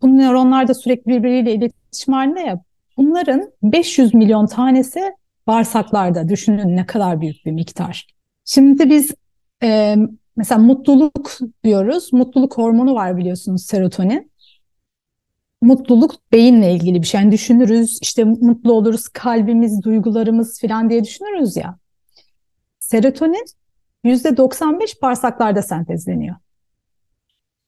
[0.03, 2.61] Bu nöronlar da sürekli birbiriyle iletişim halinde ya.
[2.97, 5.01] Bunların 500 milyon tanesi
[5.47, 6.29] bağırsaklarda.
[6.29, 8.07] Düşünün ne kadar büyük bir miktar.
[8.45, 9.15] Şimdi biz
[9.63, 9.97] e,
[10.37, 12.13] mesela mutluluk diyoruz.
[12.13, 14.31] Mutluluk hormonu var biliyorsunuz serotonin.
[15.63, 17.21] Mutluluk beyinle ilgili bir şey.
[17.21, 21.79] Yani düşünürüz işte mutlu oluruz kalbimiz, duygularımız falan diye düşünürüz ya.
[22.79, 23.45] Serotonin
[24.05, 26.37] %95 bağırsaklarda sentezleniyor.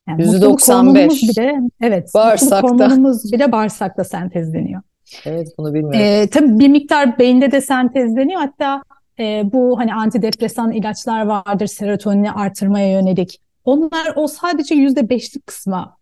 [0.09, 2.63] Yani mutluluk %95 hormonumuz bile evet Bağırsakta.
[2.69, 4.83] hormonumuz bile bağırsakta sentezleniyor.
[5.25, 6.01] Evet bunu bilmiyorum.
[6.01, 8.41] Ee, tabii bir miktar beyinde de sentezleniyor.
[8.41, 8.83] Hatta
[9.19, 13.41] e, bu hani antidepresan ilaçlar vardır serotonini artırmaya yönelik.
[13.65, 15.97] Onlar o sadece yüzde beşlik kısma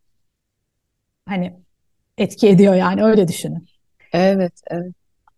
[1.29, 1.53] hani
[2.19, 3.67] etki ediyor yani öyle düşünün.
[4.13, 4.93] Evet, evet,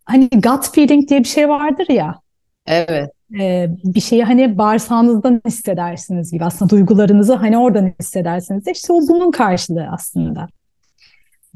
[0.05, 2.19] Hani gut feeling diye bir şey vardır ya.
[2.67, 3.11] evet.
[3.39, 8.67] E, bir şeyi hani bağırsağınızdan hissedersiniz gibi aslında duygularınızı hani oradan hissedersiniz.
[8.67, 10.47] İşte o bunun karşılığı aslında.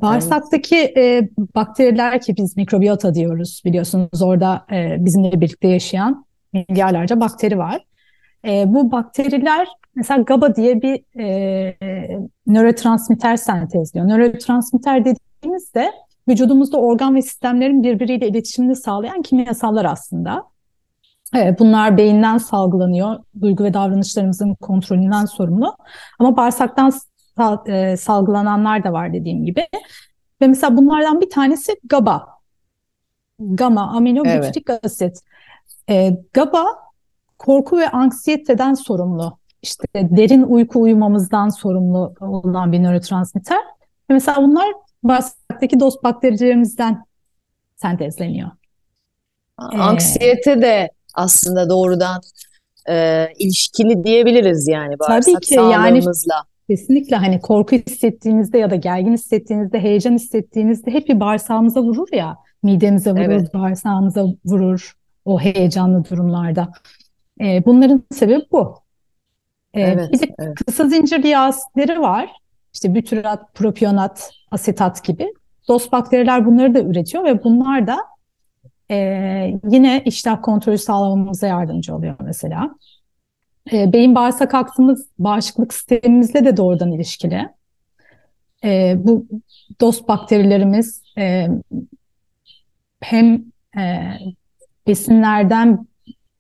[0.01, 7.57] Bağırsaktaki e, bakteriler ki biz mikrobiyota diyoruz biliyorsunuz orada e, bizimle birlikte yaşayan milyarlarca bakteri
[7.57, 7.81] var.
[8.47, 11.25] E, bu bakteriler mesela GABA diye bir e,
[11.81, 14.07] e, nörotransmitter sentezliyor.
[14.07, 15.91] Nörotransmitter dediğimizde
[16.27, 20.43] vücudumuzda organ ve sistemlerin birbiriyle iletişimini sağlayan kimyasallar aslında.
[21.35, 23.19] Evet, bunlar beyinden salgılanıyor.
[23.41, 25.77] Duygu ve davranışlarımızın kontrolünden sorumlu.
[26.19, 26.91] Ama bağırsaktan
[27.67, 29.67] e, salgılananlar da var dediğim gibi.
[30.41, 32.27] Ve mesela bunlardan bir tanesi GABA.
[33.39, 35.19] Gamma aminobutyrik asit.
[35.89, 36.65] E, GABA
[37.37, 39.37] korku ve anksiyeteden sorumlu.
[39.61, 43.59] İşte derin uyku uyumamızdan sorumlu olan bir nörotransmitter.
[44.09, 44.65] Ve mesela bunlar
[45.03, 47.05] bağırsaktaki dost bakterilerimizden
[47.75, 48.49] sentezleniyor.
[49.61, 52.21] Ee, Anksiyete de aslında doğrudan
[52.89, 56.43] e, ilişkili diyebiliriz yani bağırsak ki, yani- sağlığımızla.
[56.69, 62.37] Kesinlikle hani korku hissettiğinizde ya da gergin hissettiğinizde, heyecan hissettiğinizde hep bir bağırsağımıza vurur ya.
[62.63, 63.53] Midemize vurur, Evet.
[63.53, 64.93] bağırsağımıza vurur
[65.25, 66.69] o heyecanlı durumlarda.
[67.41, 68.75] Ee, bunların sebebi bu.
[69.73, 70.55] Ee, Evet, bir de evet.
[70.65, 72.29] kısa zincirli yağ asitleri var.
[72.73, 75.33] İşte bütyrat, propionat, asetat gibi.
[75.67, 77.97] Dost bakteriler bunları da üretiyor ve bunlar da
[78.91, 78.97] e,
[79.69, 82.75] yine iştah kontrolü sağlamamıza yardımcı oluyor mesela.
[83.71, 87.49] E, beyin bağırsak aksımız bağışıklık sistemimizle de doğrudan ilişkili.
[88.63, 89.25] E, bu
[89.81, 91.47] dost bakterilerimiz e,
[93.01, 93.45] hem
[93.77, 94.13] e,
[94.87, 95.87] besinlerden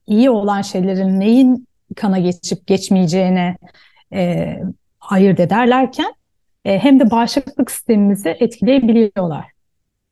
[0.07, 3.57] iyi olan şeylerin neyin kana geçip geçmeyeceğine
[4.13, 4.53] e,
[5.01, 6.13] ayırt ederlerken
[6.65, 9.45] e, hem de bağışıklık sistemimizi etkileyebiliyorlar.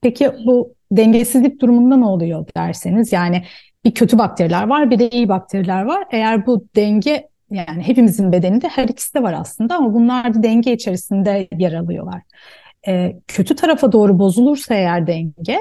[0.02, 3.44] Peki bu dengesizlik durumunda ne oluyor derseniz yani
[3.86, 6.04] bir kötü bakteriler var bir de iyi bakteriler var.
[6.12, 10.74] Eğer bu denge yani hepimizin bedeninde her ikisi de var aslında ama bunlar da denge
[10.74, 12.22] içerisinde yer alıyorlar.
[12.88, 15.60] E, kötü tarafa doğru bozulursa eğer denge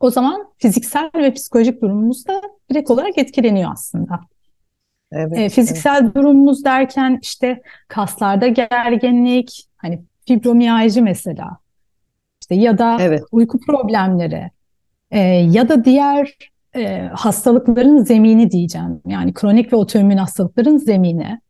[0.00, 4.20] o zaman fiziksel ve psikolojik durumumuz da direkt olarak etkileniyor aslında.
[5.12, 6.14] Evet, e, fiziksel evet.
[6.14, 11.58] durumumuz derken işte kaslarda gerginlik, hani fibromiyalji mesela,
[12.46, 13.22] işte ya da evet.
[13.32, 14.50] uyku problemleri
[15.10, 16.38] e, ya da diğer
[16.76, 19.00] e, hastalıkların zemini diyeceğim.
[19.06, 21.40] Yani kronik ve otoimmün hastalıkların zemini.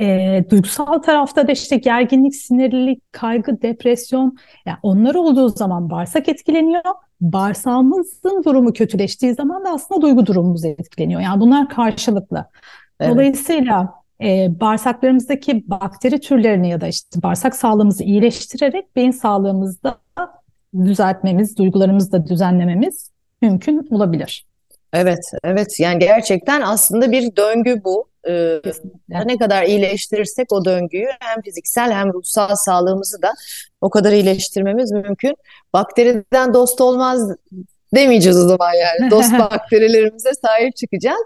[0.00, 4.36] E, duygusal tarafta da işte gerginlik, sinirlilik, kaygı, depresyon.
[4.66, 6.82] Yani onlar olduğu zaman bağırsak etkileniyor.
[7.20, 11.20] Bağırsağımızın durumu kötüleştiği zaman da aslında duygu durumumuz etkileniyor.
[11.20, 12.46] Yani bunlar karşılıklı.
[13.00, 13.12] Evet.
[13.12, 20.01] Dolayısıyla e, bağırsaklarımızdaki bakteri türlerini ya da işte bağırsak sağlığımızı iyileştirerek beyin sağlığımızı da
[20.84, 23.10] düzeltmemiz, duygularımızı da düzenlememiz
[23.42, 24.46] mümkün olabilir.
[24.92, 25.80] Evet, evet.
[25.80, 28.08] Yani gerçekten aslında bir döngü bu.
[28.28, 28.60] Ee,
[29.08, 33.32] ne kadar iyileştirirsek o döngüyü hem fiziksel hem ruhsal sağlığımızı da
[33.80, 35.36] o kadar iyileştirmemiz mümkün.
[35.72, 37.36] Bakteriden dost olmaz
[37.94, 39.10] demeyeceğiz o zaman yani.
[39.10, 41.22] Dost bakterilerimize sahip çıkacağız.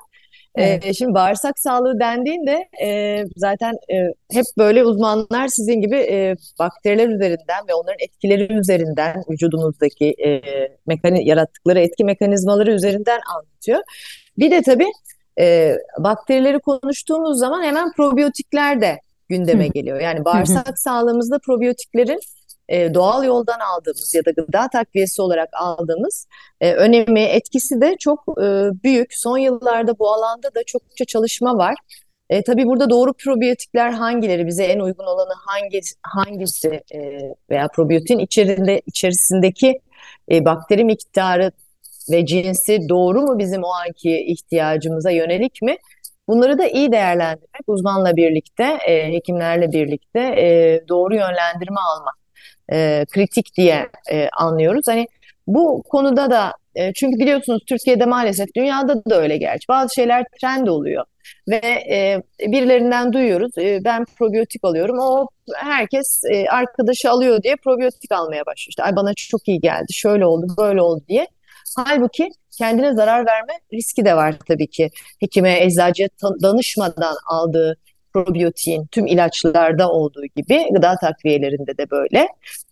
[0.56, 0.86] Evet.
[0.86, 3.96] E, şimdi bağırsak sağlığı dendiğinde e, zaten e,
[4.32, 10.40] hep böyle uzmanlar sizin gibi e, bakteriler üzerinden ve onların etkileri üzerinden vücudumuzdaki e,
[10.86, 13.80] mekani yarattıkları etki mekanizmaları üzerinden anlatıyor.
[14.38, 14.88] Bir de tabii
[15.40, 20.00] e, bakterileri konuştuğumuz zaman hemen probiyotikler de gündeme geliyor.
[20.00, 22.20] Yani bağırsak sağlığımızda probiyotiklerin
[22.68, 26.26] e, doğal yoldan aldığımız ya da gıda takviyesi olarak aldığımız
[26.60, 28.44] e, önemi, etkisi de çok e,
[28.84, 29.14] büyük.
[29.14, 31.74] Son yıllarda bu alanda da çokça çalışma var.
[32.30, 38.18] E, tabii burada doğru probiyotikler hangileri, bize en uygun olanı hangi, hangisi e, veya probiyotin
[38.18, 39.80] içerisinde, içerisindeki
[40.32, 41.52] e, bakteri miktarı
[42.10, 45.76] ve cinsi doğru mu bizim o anki ihtiyacımıza yönelik mi?
[46.28, 52.25] Bunları da iyi değerlendirmek, uzmanla birlikte, e, hekimlerle birlikte e, doğru yönlendirme almak
[52.72, 54.88] e, kritik diye e, anlıyoruz.
[54.88, 55.06] Hani
[55.46, 60.66] bu konuda da e, çünkü biliyorsunuz Türkiye'de maalesef dünyada da öyle gerçi bazı şeyler trend
[60.66, 61.04] oluyor
[61.48, 68.12] ve e, birilerinden duyuyoruz e, ben probiyotik alıyorum o herkes e, arkadaşı alıyor diye probiyotik
[68.12, 68.68] almaya başlıyor.
[68.68, 71.26] İşte, Ay bana çok iyi geldi şöyle oldu böyle oldu diye.
[71.76, 74.90] Halbuki kendine zarar verme riski de var tabii ki.
[75.20, 76.08] Hekime, eczacıya
[76.42, 77.76] danışmadan aldığı
[78.24, 82.28] probiyotiğin tüm ilaçlarda olduğu gibi gıda takviyelerinde de böyle.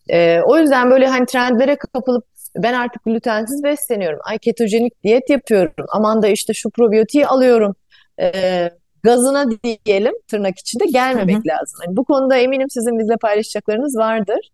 [0.08, 2.24] E, o yüzden böyle hani trendlere kapılıp
[2.56, 4.18] ben artık glutensiz besleniyorum.
[4.24, 5.86] Ay ketojenik diyet yapıyorum.
[5.88, 7.74] Aman da işte şu probiyotiği alıyorum.
[8.20, 8.70] E,
[9.02, 9.46] gazına
[9.86, 11.48] diyelim tırnak içinde gelmemek hı hı.
[11.48, 11.80] lazım.
[11.86, 14.50] Yani bu konuda eminim sizin bizle paylaşacaklarınız vardır.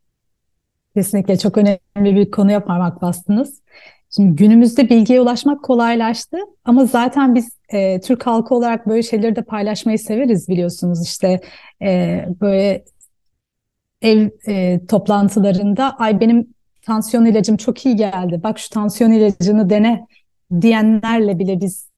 [0.96, 3.61] Kesinlikle çok önemli bir konuya parmak bastınız.
[4.11, 9.42] Şimdi günümüzde bilgiye ulaşmak kolaylaştı ama zaten biz e, Türk halkı olarak böyle şeyleri de
[9.42, 11.40] paylaşmayı severiz biliyorsunuz işte
[11.83, 12.85] e, böyle
[14.03, 20.07] ev e, toplantılarında ay benim tansiyon ilacım çok iyi geldi bak şu tansiyon ilacını dene
[20.61, 21.90] diyenlerle bile biz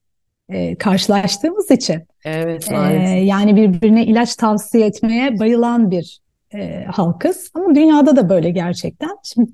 [0.49, 3.17] e, karşılaştığımız için evet maalesef.
[3.17, 6.21] E, yani birbirine ilaç tavsiye etmeye bayılan bir
[6.55, 9.11] e, halkız ama dünyada da böyle gerçekten.
[9.23, 9.51] Şimdi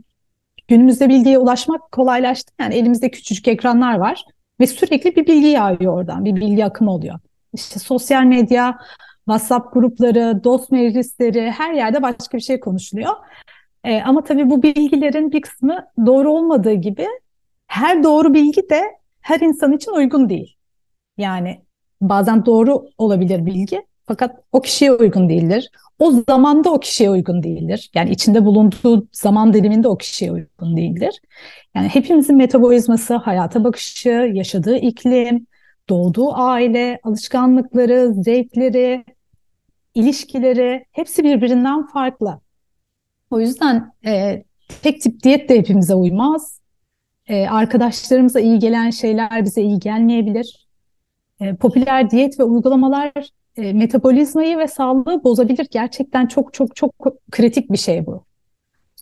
[0.69, 2.53] günümüzde bilgiye ulaşmak kolaylaştı.
[2.61, 4.25] Yani elimizde küçücük ekranlar var
[4.61, 7.19] ve sürekli bir bilgi yağıyor oradan, bir bilgi akımı oluyor.
[7.55, 8.79] İşte sosyal medya,
[9.25, 13.13] WhatsApp grupları, dost meclisleri her yerde başka bir şey konuşuluyor.
[13.85, 17.07] E, ama tabii bu bilgilerin bir kısmı doğru olmadığı gibi
[17.67, 18.83] her doğru bilgi de
[19.21, 20.57] her insan için uygun değil.
[21.19, 21.63] Yani
[22.01, 25.71] bazen doğru olabilir bilgi fakat o kişiye uygun değildir.
[25.99, 27.91] O zamanda o kişiye uygun değildir.
[27.95, 31.21] Yani içinde bulunduğu zaman diliminde o kişiye uygun değildir.
[31.75, 35.47] Yani hepimizin metabolizması, hayata bakışı, yaşadığı iklim,
[35.89, 39.05] doğduğu aile, alışkanlıkları, zevkleri,
[39.95, 42.41] ilişkileri hepsi birbirinden farklı.
[43.31, 44.43] O yüzden e,
[44.83, 46.61] tek tip diyet de hepimize uymaz.
[47.27, 50.69] E, arkadaşlarımıza iyi gelen şeyler bize iyi gelmeyebilir.
[51.41, 53.13] E, popüler diyet ve uygulamalar
[53.59, 55.67] e, metabolizmayı ve sağlığı bozabilir.
[55.71, 56.95] Gerçekten çok çok çok
[57.31, 58.25] kritik bir şey bu.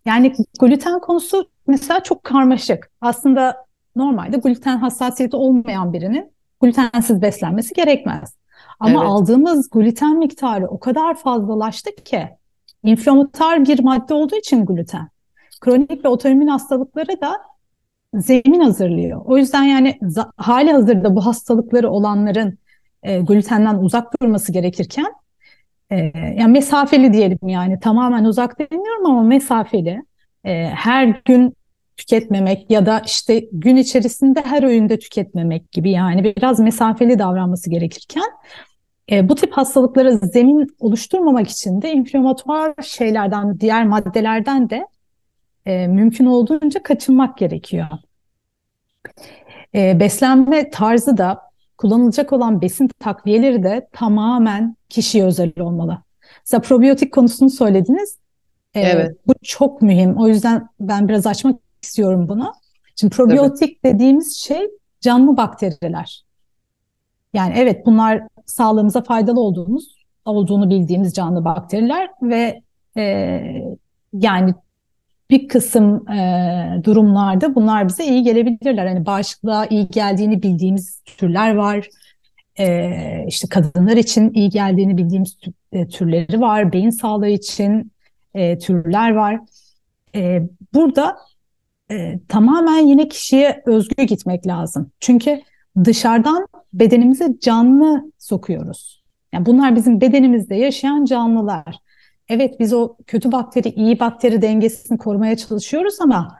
[0.05, 2.91] Yani gluten konusu mesela çok karmaşık.
[3.01, 3.67] Aslında
[3.97, 8.37] normalde gluten hassasiyeti olmayan birinin glutensiz beslenmesi gerekmez.
[8.81, 9.11] Ama evet.
[9.11, 12.29] aldığımız gluten miktarı o kadar fazlalaştı ki
[12.83, 15.09] inflamatuar bir madde olduğu için gluten.
[15.61, 17.37] Kronik ve otoimmün hastalıkları da
[18.15, 19.23] zemin hazırlıyor.
[19.25, 19.99] O yüzden yani
[20.37, 22.59] hali hazırda bu hastalıkları olanların
[23.07, 25.13] e, glutenden uzak durması gerekirken
[25.91, 30.03] e, yani mesafeli diyelim yani tamamen uzak demiyorum ama mesafeli
[30.45, 31.57] e, her gün
[31.97, 38.31] tüketmemek ya da işte gün içerisinde her öğünde tüketmemek gibi yani biraz mesafeli davranması gerekirken
[39.11, 44.87] e, bu tip hastalıklara zemin oluşturmamak için de inflamatuar şeylerden, diğer maddelerden de
[45.67, 47.87] e, mümkün olduğunca kaçınmak gerekiyor.
[49.75, 51.46] E, beslenme tarzı da
[51.79, 55.99] kullanılacak olan besin takviyeleri de tamamen kişiye özel olmalı.
[56.41, 58.19] Mesela probiyotik konusunu söylediniz.
[58.75, 59.17] E, evet.
[59.27, 60.17] Bu çok mühim.
[60.17, 62.53] O yüzden ben biraz açmak istiyorum bunu.
[62.97, 63.95] Şimdi probiyotik evet.
[63.95, 66.25] dediğimiz şey canlı bakteriler.
[67.35, 72.63] Yani evet bunlar sağlığımıza faydalı olduğumuz olduğunu bildiğimiz canlı bakteriler ve
[72.97, 73.43] e,
[74.13, 74.55] yani
[75.31, 78.87] bir kısım e, durumlarda bunlar bize iyi gelebilirler.
[78.87, 81.89] Hani bağışıklığa iyi geldiğini bildiğimiz türler var.
[82.59, 85.37] E, işte kadınlar için iyi geldiğini bildiğimiz
[85.73, 86.73] e, türleri var.
[86.73, 87.93] Beyin sağlığı için
[88.35, 89.41] e, türler var.
[90.15, 90.43] E,
[90.75, 91.17] burada
[91.91, 94.91] e, tamamen yine kişiye özgü gitmek lazım.
[95.01, 95.41] Çünkü
[95.85, 99.03] dışarıdan bedenimize canlı sokuyoruz.
[99.33, 101.77] Yani bunlar bizim bedenimizde yaşayan canlılar.
[102.29, 106.39] Evet biz o kötü bakteri, iyi bakteri dengesini korumaya çalışıyoruz ama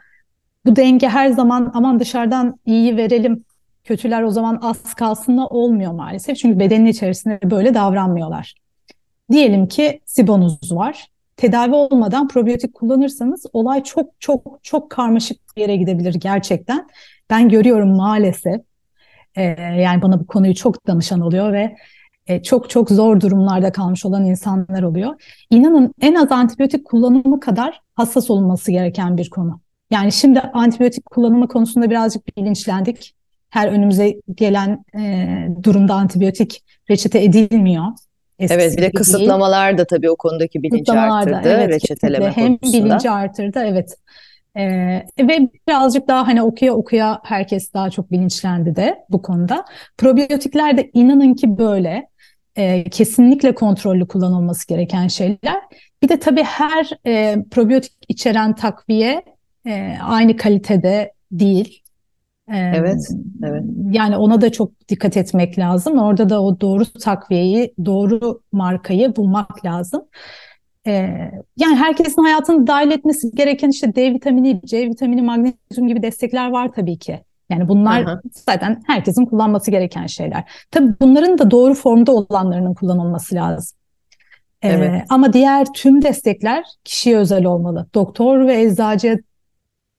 [0.67, 3.45] bu denge her zaman aman dışarıdan iyiyi verelim,
[3.85, 6.39] kötüler o zaman az kalsın da olmuyor maalesef.
[6.39, 8.55] Çünkü bedenin içerisinde böyle davranmıyorlar.
[9.33, 11.07] Diyelim ki sibonuz var.
[11.37, 16.89] Tedavi olmadan probiyotik kullanırsanız olay çok çok çok karmaşık bir yere gidebilir gerçekten.
[17.31, 18.61] Ben görüyorum maalesef
[19.37, 19.43] e,
[19.81, 21.77] yani bana bu konuyu çok danışan oluyor ve
[22.27, 25.23] e, çok çok zor durumlarda kalmış olan insanlar oluyor.
[25.51, 29.61] İnanın en az antibiyotik kullanımı kadar hassas olunması gereken bir konu.
[29.91, 33.15] Yani şimdi antibiyotik kullanımı konusunda birazcık bilinçlendik.
[33.51, 35.29] Her önümüze gelen e,
[35.63, 37.85] durumda antibiyotik reçete edilmiyor.
[38.39, 42.79] Eskisi evet bir de kısıtlamalar da tabii o konudaki bilinci arttırdı evet, reçeteleme hem konusunda.
[42.79, 43.97] Hem bilinci arttırdı evet.
[44.57, 49.65] Ee, ve birazcık daha hani okuya okuya herkes daha çok bilinçlendi de bu konuda.
[49.99, 52.09] Probiyotikler de inanın ki böyle
[52.57, 55.63] e, kesinlikle kontrollü kullanılması gereken şeyler.
[56.03, 59.23] Bir de tabii her e, probiyotik içeren takviye
[59.67, 61.83] e, aynı kalitede değil.
[62.53, 63.09] E, evet,
[63.45, 63.63] evet.
[63.91, 65.99] Yani ona da çok dikkat etmek lazım.
[65.99, 70.03] Orada da o doğru takviyeyi, doğru markayı bulmak lazım.
[70.87, 76.51] Ee, yani herkesin hayatını dahil etmesi gereken işte D vitamini, C vitamini, magnezyum gibi destekler
[76.51, 77.21] var tabii ki.
[77.51, 78.21] Yani bunlar Aha.
[78.31, 80.45] zaten herkesin kullanması gereken şeyler.
[80.71, 83.79] Tabii bunların da doğru formda olanlarının kullanılması lazım.
[84.63, 85.05] Ee, evet.
[85.09, 87.87] Ama diğer tüm destekler kişiye özel olmalı.
[87.95, 89.17] Doktor ve eczacıya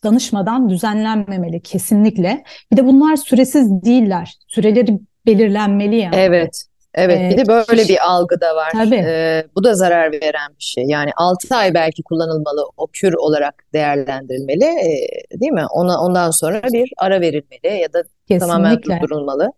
[0.04, 2.44] danışmadan düzenlenmemeli kesinlikle.
[2.72, 4.36] Bir de bunlar süresiz değiller.
[4.48, 6.16] Süreleri belirlenmeli yani.
[6.16, 6.66] Evet.
[6.98, 8.70] Evet, bir de böyle kişi, bir algı da var.
[8.72, 8.96] Tabii.
[9.08, 10.84] Ee, bu da zarar veren bir şey.
[10.88, 15.66] Yani 6 ay belki kullanılmalı, o kür olarak değerlendirilmeli, e, değil mi?
[15.72, 18.40] Ona ondan sonra bir ara verilmeli ya da Kesinlikle.
[18.40, 19.52] tamamen durdurulmalı.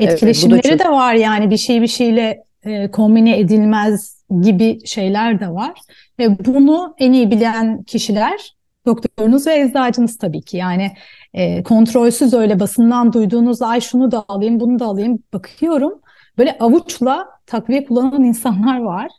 [0.00, 0.88] Etkileşimleri evet, çok...
[0.88, 5.72] de var yani bir şey bir şeyle e, kombine edilmez gibi şeyler de var.
[6.18, 8.54] Ve bunu en iyi bilen kişiler
[8.86, 10.56] doktorunuz ve eczacınız tabii ki.
[10.56, 10.90] Yani
[11.34, 16.01] e, kontrolsüz öyle basından duyduğunuz ay şunu da alayım bunu da alayım bakıyorum
[16.38, 19.10] Böyle avuçla takviye kullanan insanlar var.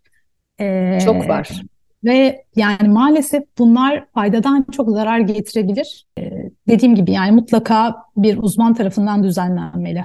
[0.59, 1.49] Ee, çok var.
[2.03, 6.05] Ve yani maalesef bunlar faydadan çok zarar getirebilir.
[6.19, 6.31] Ee,
[6.67, 10.03] dediğim gibi yani mutlaka bir uzman tarafından düzenlenmeli.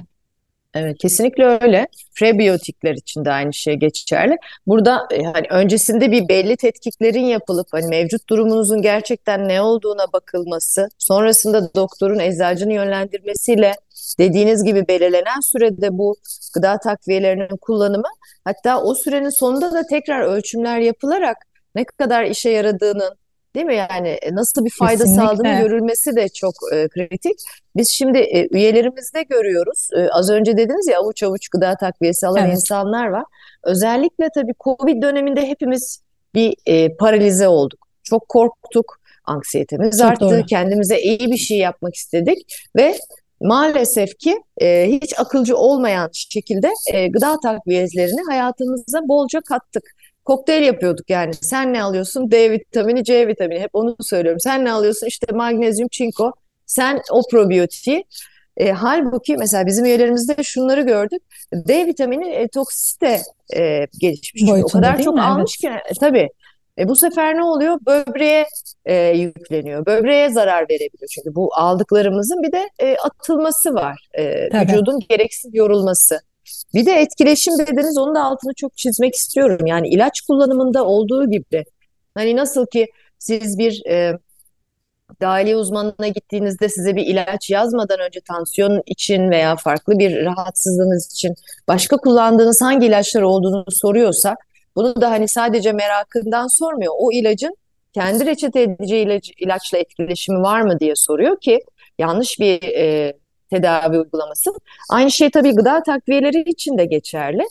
[0.74, 1.86] Evet kesinlikle öyle.
[2.18, 4.36] Prebiyotikler için de aynı şey geçerli.
[4.66, 10.88] Burada e, hani öncesinde bir belli tetkiklerin yapılıp hani mevcut durumunuzun gerçekten ne olduğuna bakılması,
[10.98, 13.74] sonrasında doktorun eczacının yönlendirmesiyle
[14.18, 16.16] dediğiniz gibi belirlenen sürede bu
[16.54, 18.08] gıda takviyelerinin kullanımı
[18.44, 21.36] hatta o sürenin sonunda da tekrar ölçümler yapılarak
[21.74, 23.14] ne kadar işe yaradığının
[23.54, 25.26] değil mi yani e, nasıl bir fayda Kesinlikle.
[25.26, 27.36] sağladığını görülmesi de çok e, kritik.
[27.76, 29.88] Biz şimdi e, üyelerimizde görüyoruz.
[29.96, 32.52] E, az önce dediniz ya avuç avuç gıda takviyesi alan evet.
[32.52, 33.24] insanlar var.
[33.64, 36.02] Özellikle tabii Covid döneminde hepimiz
[36.34, 37.88] bir e, paralize olduk.
[38.02, 38.98] Çok korktuk.
[39.24, 40.20] Anksiyetemiz çok arttı.
[40.20, 40.46] Doğru.
[40.46, 42.38] Kendimize iyi bir şey yapmak istedik
[42.76, 42.94] ve
[43.40, 49.82] maalesef ki e, hiç akılcı olmayan şekilde e, gıda takviyelerini hayatımıza bolca kattık.
[50.24, 51.34] Kokteyl yapıyorduk yani.
[51.34, 52.30] Sen ne alıyorsun?
[52.30, 53.60] D vitamini, C vitamini.
[53.60, 54.40] Hep onu söylüyorum.
[54.40, 55.06] Sen ne alıyorsun?
[55.06, 56.32] İşte magnezyum, çinko.
[56.66, 58.04] Sen o probiyotiği.
[58.56, 61.22] E, halbuki mesela bizim üyelerimizde şunları gördük.
[61.52, 63.22] D vitamini e, toksite
[63.56, 64.42] e, gelişmiş.
[64.42, 65.22] Boyutunda, o kadar çok mi?
[65.22, 65.82] almış evet.
[65.82, 65.90] ki.
[65.90, 66.28] E, tabii.
[66.78, 67.78] E, bu sefer ne oluyor?
[67.86, 68.46] Böbreğe
[68.84, 69.86] e, yükleniyor.
[69.86, 71.08] Böbreğe zarar verebiliyor.
[71.14, 74.08] Çünkü bu aldıklarımızın bir de e, atılması var.
[74.12, 76.20] E, vücudun gereksiz yorulması.
[76.74, 79.66] Bir de etkileşim dediniz onun da altını çok çizmek istiyorum.
[79.66, 81.64] Yani ilaç kullanımında olduğu gibi
[82.14, 82.86] hani nasıl ki
[83.18, 84.18] siz bir e,
[85.20, 91.34] dahiliye uzmanına gittiğinizde size bir ilaç yazmadan önce tansiyon için veya farklı bir rahatsızlığınız için
[91.68, 94.36] başka kullandığınız hangi ilaçlar olduğunu soruyorsa
[94.76, 96.92] bunu da hani sadece merakından sormuyor.
[96.98, 97.56] O ilacın
[97.92, 101.60] kendi reçete edeceği ilaç, ilaçla etkileşimi var mı diye soruyor ki
[101.98, 103.12] yanlış bir e,
[103.50, 104.50] tedavi uygulaması.
[104.90, 107.42] Aynı şey tabii gıda takviyeleri için de geçerli.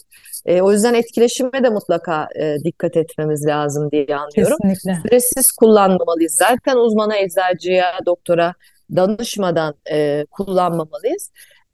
[0.45, 4.57] E, o yüzden etkileşime de mutlaka e, dikkat etmemiz lazım diye anlıyorum.
[4.61, 5.01] Kesinlikle.
[5.01, 6.34] Süresiz kullanmamalıyız.
[6.34, 8.53] Zaten uzmana, eczacıya, doktora
[8.95, 11.32] danışmadan e, kullanmamalıyız.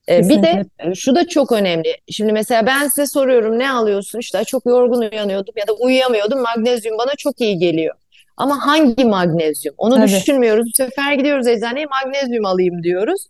[0.09, 0.95] E, bir de Kesinlikle.
[0.95, 1.97] şu da çok önemli.
[2.09, 4.19] Şimdi mesela ben size soruyorum ne alıyorsun?
[4.19, 6.41] İşte çok yorgun uyanıyordum ya da uyuyamıyordum.
[6.41, 7.95] Magnezyum bana çok iyi geliyor.
[8.37, 9.75] Ama hangi magnezyum?
[9.77, 10.07] Onu Tabii.
[10.07, 10.65] düşünmüyoruz.
[10.65, 13.27] Bu sefer gidiyoruz eczaneye magnezyum alayım diyoruz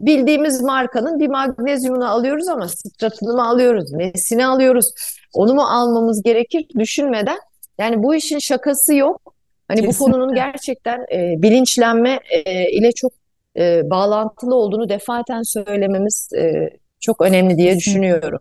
[0.00, 4.86] bildiğimiz markanın bir magnezyumunu alıyoruz ama stratını mı alıyoruz, nesini alıyoruz,
[5.34, 7.38] onu mu almamız gerekir düşünmeden.
[7.78, 9.34] Yani bu işin şakası yok.
[9.68, 10.12] Hani bu Kesinlikle.
[10.12, 13.12] konunun gerçekten e, bilinçlenme e, ile çok
[13.56, 18.40] e, bağlantılı olduğunu defaten söylememiz e, çok önemli diye düşünüyorum.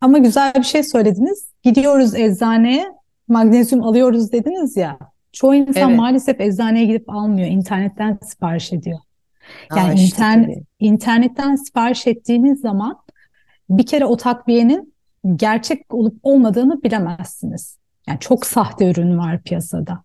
[0.00, 1.48] Ama güzel bir şey söylediniz.
[1.62, 2.86] Gidiyoruz eczaneye,
[3.28, 4.98] magnezyum alıyoruz dediniz ya.
[5.32, 5.98] Çoğu insan Evet.
[5.98, 8.98] maalesef eczaneye gidip almıyor, internetten sipariş ediyor.
[9.76, 10.64] Yani Aa, işte internet, tabii.
[10.78, 12.98] internetten sipariş ettiğiniz zaman
[13.70, 14.94] bir kere o takviyenin
[15.36, 17.78] gerçek olup olmadığını bilemezsiniz.
[18.08, 20.02] Yani çok sahte ürün var piyasada.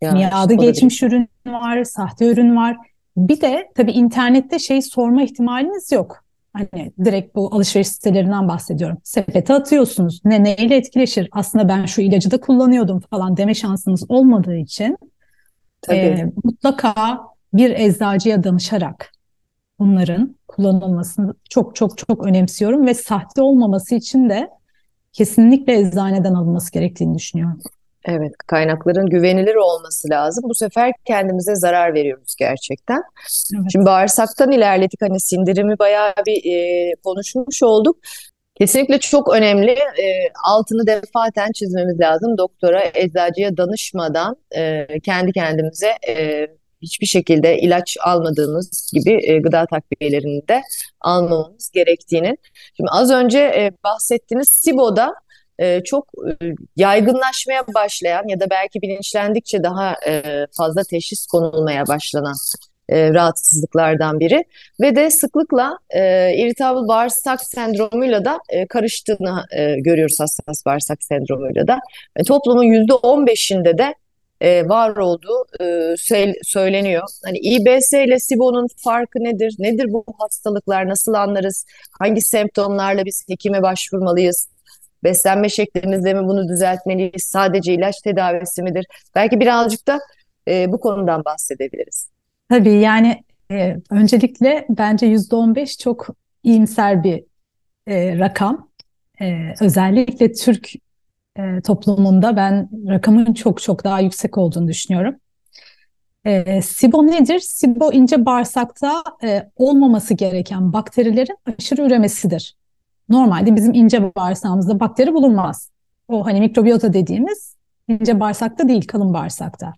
[0.00, 2.76] Ya Miadı geçmiş ürün var, sahte ürün var.
[3.18, 6.24] Bir de tabii internette şey sorma ihtimaliniz yok.
[6.52, 8.98] Hani direkt bu alışveriş sitelerinden bahsediyorum.
[9.04, 10.20] Sepete atıyorsunuz.
[10.24, 11.28] Ne neyle etkileşir?
[11.32, 14.96] Aslında ben şu ilacı da kullanıyordum falan deme şansınız olmadığı için
[15.82, 15.96] Tabii.
[15.96, 17.20] e, mutlaka
[17.52, 19.12] bir eczacıya danışarak
[19.78, 24.50] bunların kullanılmasını çok çok çok önemsiyorum ve sahte olmaması için de
[25.12, 27.60] kesinlikle eczaneden alınması gerektiğini düşünüyorum.
[28.10, 30.44] Evet, kaynakların güvenilir olması lazım.
[30.48, 33.02] Bu sefer kendimize zarar veriyoruz gerçekten.
[33.54, 33.66] Evet.
[33.72, 37.96] Şimdi bağırsaktan ilerledik hani sindirimi bayağı bir e, konuşmuş olduk.
[38.54, 39.70] Kesinlikle çok önemli.
[39.70, 42.38] E, altını defaten çizmemiz lazım.
[42.38, 46.46] Doktora, eczacıya danışmadan e, kendi kendimize e,
[46.82, 50.62] hiçbir şekilde ilaç almadığımız gibi e, gıda takviyelerini de
[51.00, 52.38] almamamız gerektiğinin.
[52.76, 55.14] Şimdi az önce e, bahsettiğiniz SIBO'da
[55.58, 56.08] e, çok
[56.42, 56.46] e,
[56.76, 60.22] yaygınlaşmaya başlayan ya da belki bilinçlendikçe daha e,
[60.56, 62.34] fazla teşhis konulmaya başlanan
[62.92, 64.44] rahatsızlıklardan biri
[64.80, 71.66] ve de sıklıkla e, irritable bağırsak sendromuyla da e, karıştığını e, görüyoruz hassas bağırsak sendromuyla
[71.66, 71.78] da.
[72.16, 73.94] E, toplumun %15'inde de
[74.40, 77.02] e, var olduğu e, söyle- söyleniyor.
[77.24, 79.54] Hani İBS ile SIBO'nun farkı nedir?
[79.58, 80.88] Nedir bu hastalıklar?
[80.88, 81.64] Nasıl anlarız?
[81.98, 84.48] Hangi semptomlarla biz hekime başvurmalıyız?
[85.04, 87.24] Beslenme şeklimizde mi bunu düzeltmeliyiz?
[87.24, 88.86] Sadece ilaç tedavisi midir?
[89.14, 89.98] Belki birazcık da
[90.48, 92.08] e, bu konudan bahsedebiliriz.
[92.48, 96.06] Tabii yani e, öncelikle bence %15 çok
[96.42, 97.24] iyimser bir
[97.86, 98.68] e, rakam.
[99.20, 100.70] E, özellikle Türk
[101.38, 105.16] e, toplumunda ben rakamın çok çok daha yüksek olduğunu düşünüyorum.
[106.24, 107.38] E, SIBO nedir?
[107.40, 112.57] SIBO ince bağırsakta e, olmaması gereken bakterilerin aşırı üremesidir.
[113.08, 115.70] Normalde bizim ince bağırsağımızda bakteri bulunmaz.
[116.08, 117.56] O hani mikrobiyota dediğimiz
[117.88, 119.72] ince bağırsakta değil, kalın bağırsakta.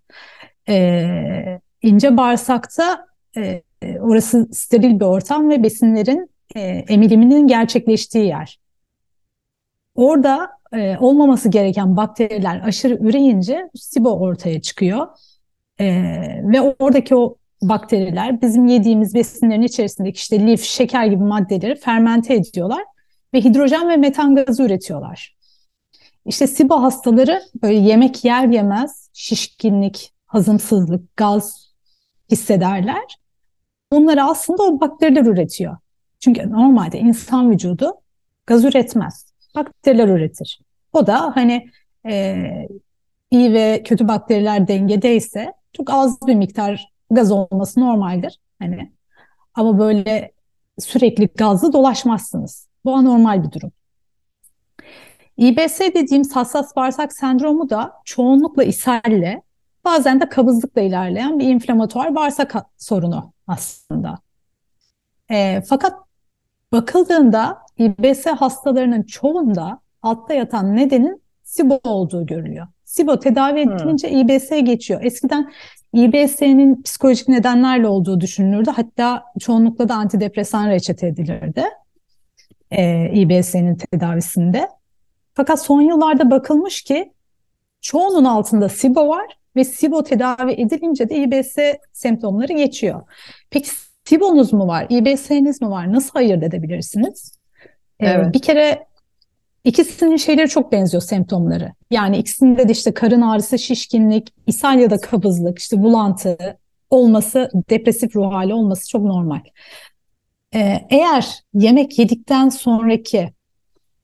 [0.69, 3.07] E, ince bağırsakta
[3.37, 3.63] e,
[4.01, 8.59] orası steril bir ortam ve besinlerin e, emiliminin gerçekleştiği yer.
[9.95, 15.07] Orada e, olmaması gereken bakteriler aşırı üreyince SIBO ortaya çıkıyor.
[15.81, 15.87] E,
[16.43, 22.83] ve oradaki o bakteriler bizim yediğimiz besinlerin içerisindeki işte lif, şeker gibi maddeleri fermente ediyorlar
[23.35, 25.37] ve hidrojen ve metan gazı üretiyorlar.
[26.27, 31.73] İşte SIBO hastaları böyle yemek yer yemez şişkinlik, hazımsızlık, gaz
[32.31, 33.19] hissederler.
[33.93, 35.77] Bunları aslında o bakteriler üretiyor.
[36.21, 37.93] Çünkü normalde insan vücudu
[38.47, 39.33] gaz üretmez.
[39.55, 40.61] Bakteriler üretir.
[40.93, 41.71] O da hani
[42.07, 42.45] e,
[43.31, 48.41] iyi ve kötü bakteriler dengedeyse çok az bir miktar gaz olması normaldir.
[48.59, 48.93] Hani
[49.55, 50.33] ama böyle
[50.79, 52.70] sürekli gazlı dolaşmazsınız.
[52.85, 53.73] Bu anormal bir durum.
[55.37, 59.43] İBS dediğimiz hassas bağırsak sendromu da çoğunlukla ishalle,
[59.85, 64.19] bazen de kabızlıkla ilerleyen bir inflamatuar bağırsak sorunu aslında.
[65.31, 65.95] E, fakat
[66.73, 72.67] bakıldığında İBS hastalarının çoğunda altta yatan nedenin SIBO olduğu görülüyor.
[72.85, 73.73] SIBO tedavi Hmm.
[73.73, 75.01] edilince İBS geçiyor.
[75.05, 75.53] Eskiden
[75.93, 78.71] İBS'nin psikolojik nedenlerle olduğu düşünülürdü.
[78.77, 81.65] Hatta çoğunlukla da antidepresan reçete edilirdi.
[82.71, 84.69] E, İBS'nin tedavisinde.
[85.35, 87.13] Fakat son yıllarda bakılmış ki
[87.81, 91.57] çoğunun altında SIBO var ve SIBO tedavi edilince de İBS
[91.93, 93.03] semptomları geçiyor.
[93.51, 93.71] Peki
[94.05, 95.93] SIBO'nuz mu var, İBS'niz mi var?
[95.93, 97.39] Nasıl ayırt edebilirsiniz?
[98.01, 98.35] Ee, evet.
[98.35, 98.87] Bir kere
[99.65, 101.73] ikisinin şeyleri çok benziyor semptomları.
[101.91, 106.39] Yani ikisinde de işte karın ağrısı, şişkinlik, ishal ya da kabızlık, işte bulantı
[106.91, 109.41] olması, depresif ruh hali olması çok normal.
[110.55, 113.33] Ee, eğer yemek yedikten sonraki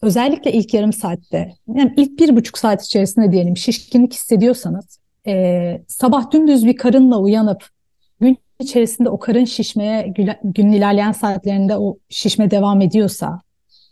[0.03, 6.31] özellikle ilk yarım saatte, yani ilk bir buçuk saat içerisinde diyelim şişkinlik hissediyorsanız, e, sabah
[6.31, 7.69] dümdüz bir karınla uyanıp
[8.21, 13.41] gün içerisinde o karın şişmeye, günün ilerleyen saatlerinde o şişme devam ediyorsa,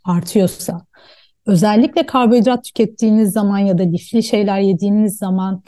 [0.04, 0.86] artıyorsa,
[1.46, 5.62] özellikle karbonhidrat tükettiğiniz zaman ya da lifli şeyler yediğiniz zaman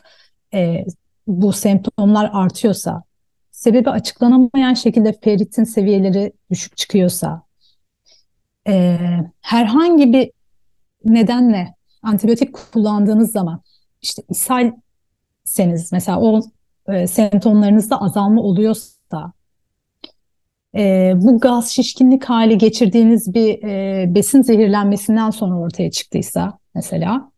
[0.55, 0.85] e,
[1.27, 3.03] bu semptomlar artıyorsa,
[3.57, 7.43] sebebi açıklanamayan şekilde ferritin seviyeleri düşük çıkıyorsa,
[8.69, 8.99] e,
[9.41, 10.31] herhangi bir
[11.05, 13.63] nedenle antibiyotik kullandığınız zaman
[14.03, 16.41] işte ishalseniz mesela o
[16.89, 19.33] e, semptomlarınızda azalma oluyorsa
[20.77, 27.31] e, bu gaz şişkinlik hali geçirdiğiniz bir e, besin zehirlenmesinden sonra ortaya çıktıysa mesela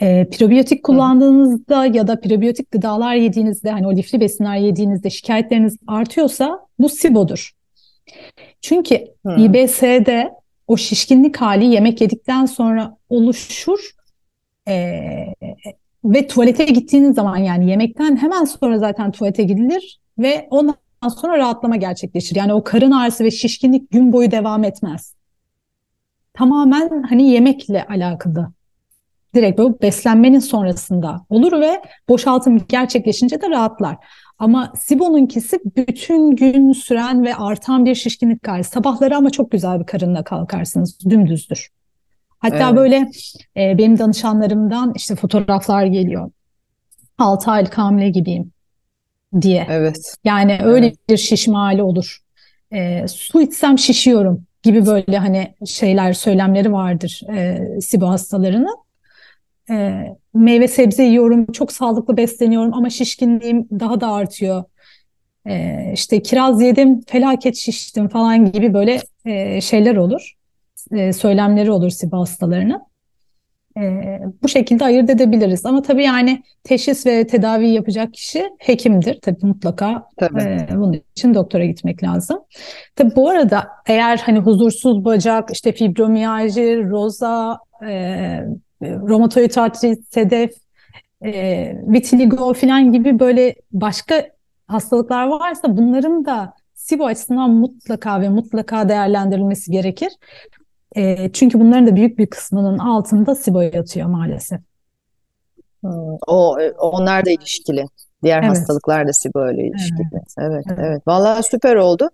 [0.00, 6.66] e, prebiyotik kullandığınızda ya da prebiyotik gıdalar yediğinizde hani o lifli besinler yediğinizde şikayetleriniz artıyorsa
[6.78, 7.52] bu SIBO'dur.
[8.60, 9.38] Çünkü hmm.
[9.38, 10.30] İBS'de
[10.66, 13.90] o şişkinlik hali yemek yedikten sonra oluşur
[14.68, 15.00] e,
[16.04, 20.74] ve tuvalete gittiğiniz zaman yani yemekten hemen sonra zaten tuvalete gidilir ve ondan
[21.20, 22.36] sonra rahatlama gerçekleşir.
[22.36, 25.14] Yani o karın ağrısı ve şişkinlik gün boyu devam etmez.
[26.34, 28.52] Tamamen hani yemekle alakalı.
[29.34, 33.96] Direkt böyle beslenmenin sonrasında olur ve boşaltım gerçekleşince de rahatlar.
[34.38, 38.64] Ama SIBO'nunkisi bütün gün süren ve artan bir şişkinlik hali.
[38.64, 40.98] Sabahları ama çok güzel bir karınla kalkarsınız.
[41.10, 41.68] Dümdüzdür.
[42.38, 42.76] Hatta evet.
[42.76, 42.96] böyle
[43.56, 46.30] e, benim danışanlarımdan işte fotoğraflar geliyor.
[47.18, 48.52] 6 aylık hamile gibiyim
[49.40, 49.66] diye.
[49.70, 50.16] Evet.
[50.24, 51.08] Yani öyle evet.
[51.08, 52.18] bir şişme hali olur.
[52.72, 58.76] E, su içsem şişiyorum gibi böyle hani şeyler söylemleri vardır e, SIBO hastalarının.
[59.70, 64.64] E, meyve sebze yiyorum, çok sağlıklı besleniyorum ama şişkinliğim daha da artıyor.
[65.46, 70.34] E, işte kiraz yedim, felaket şiştim falan gibi böyle e, şeyler olur.
[70.92, 72.82] E, söylemleri olur SIBO hastalarının.
[73.76, 73.82] E,
[74.42, 75.66] bu şekilde ayırt edebiliriz.
[75.66, 79.18] Ama tabii yani teşhis ve tedavi yapacak kişi hekimdir.
[79.22, 80.42] Tabii mutlaka tabii.
[80.42, 82.38] E, bunun için doktora gitmek lazım.
[82.96, 87.58] Tabii bu arada eğer hani huzursuz bacak, işte fibromiyalji, roza,
[87.88, 88.40] e,
[88.82, 90.52] romatoid artrit, sedef,
[91.24, 91.32] e,
[91.82, 94.26] vitiligo falan gibi böyle başka
[94.66, 100.12] hastalıklar varsa bunların da SIBO açısından mutlaka ve mutlaka değerlendirilmesi gerekir.
[100.96, 104.60] E, çünkü bunların da büyük bir kısmının altında SIBO yatıyor maalesef.
[105.80, 107.84] Hmm, o onlar da ilişkili.
[108.22, 108.50] Diğer evet.
[108.50, 110.08] hastalıklar da SIBO ile ilişkili.
[110.12, 110.64] Evet, evet.
[110.68, 110.78] evet.
[110.82, 111.02] evet.
[111.06, 112.10] Vallahi süper oldu.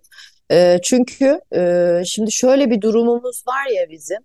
[0.51, 4.17] E, çünkü e, şimdi şöyle bir durumumuz var ya bizim.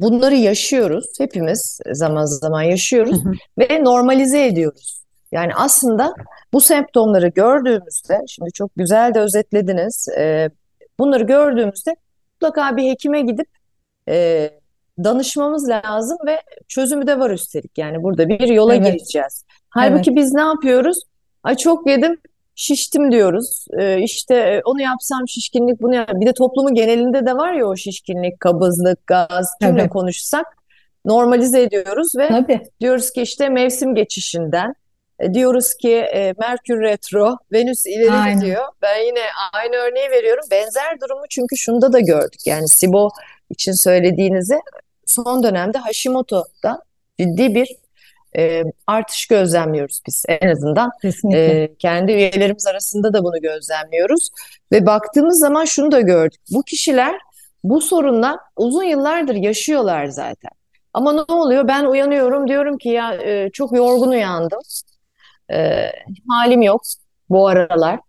[0.00, 1.04] Bunları yaşıyoruz.
[1.18, 3.32] Hepimiz zaman zaman yaşıyoruz hı hı.
[3.58, 5.02] ve normalize ediyoruz.
[5.32, 6.14] Yani aslında
[6.52, 10.08] bu semptomları gördüğümüzde, şimdi çok güzel de özetlediniz.
[10.18, 10.50] E,
[10.98, 11.96] bunları gördüğümüzde
[12.34, 13.46] mutlaka bir hekime gidip
[14.08, 14.50] e,
[15.04, 17.78] danışmamız lazım ve çözümü de var üstelik.
[17.78, 18.86] Yani burada bir yola evet.
[18.86, 19.44] gireceğiz.
[19.70, 20.16] Halbuki evet.
[20.16, 20.98] biz ne yapıyoruz?
[21.42, 22.20] Ay çok yedim,
[22.58, 23.66] şiştim diyoruz.
[23.78, 26.10] Ee, işte onu yapsam şişkinlik bunu yap.
[26.14, 29.90] Bir de toplumun genelinde de var ya o şişkinlik, kabızlık, gaz kimle evet.
[29.90, 30.46] konuşsak
[31.04, 32.60] normalize ediyoruz ve Tabii.
[32.80, 34.74] diyoruz ki işte mevsim geçişinden
[35.20, 38.40] e, diyoruz ki e, Merkür retro, Venüs ileri Aynen.
[38.40, 38.64] gidiyor.
[38.82, 40.44] Ben yine aynı örneği veriyorum.
[40.50, 42.46] Benzer durumu çünkü şunda da gördük.
[42.46, 43.10] Yani SIBO
[43.50, 44.60] için söylediğinizi
[45.06, 46.82] son dönemde Hashimoto'da
[47.20, 47.68] ciddi bir
[48.36, 50.90] e, artış gözlemliyoruz biz en azından.
[51.34, 54.28] E, kendi üyelerimiz arasında da bunu gözlemliyoruz.
[54.72, 56.40] Ve baktığımız zaman şunu da gördük.
[56.50, 57.18] Bu kişiler
[57.64, 60.50] bu sorunla uzun yıllardır yaşıyorlar zaten.
[60.94, 61.68] Ama ne oluyor?
[61.68, 64.60] Ben uyanıyorum diyorum ki ya e, çok yorgun uyandım.
[65.52, 65.90] E,
[66.28, 66.82] halim yok
[67.28, 68.00] bu aralar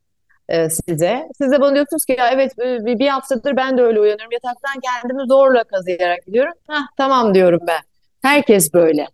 [0.50, 1.28] e, size.
[1.38, 4.32] Siz de bana diyorsunuz ki ya evet bir, bir haftadır ben de öyle uyanıyorum.
[4.32, 6.54] Yataktan kendimi zorla kazıyarak gidiyorum.
[6.68, 7.82] Hah tamam diyorum ben.
[8.22, 9.08] Herkes böyle.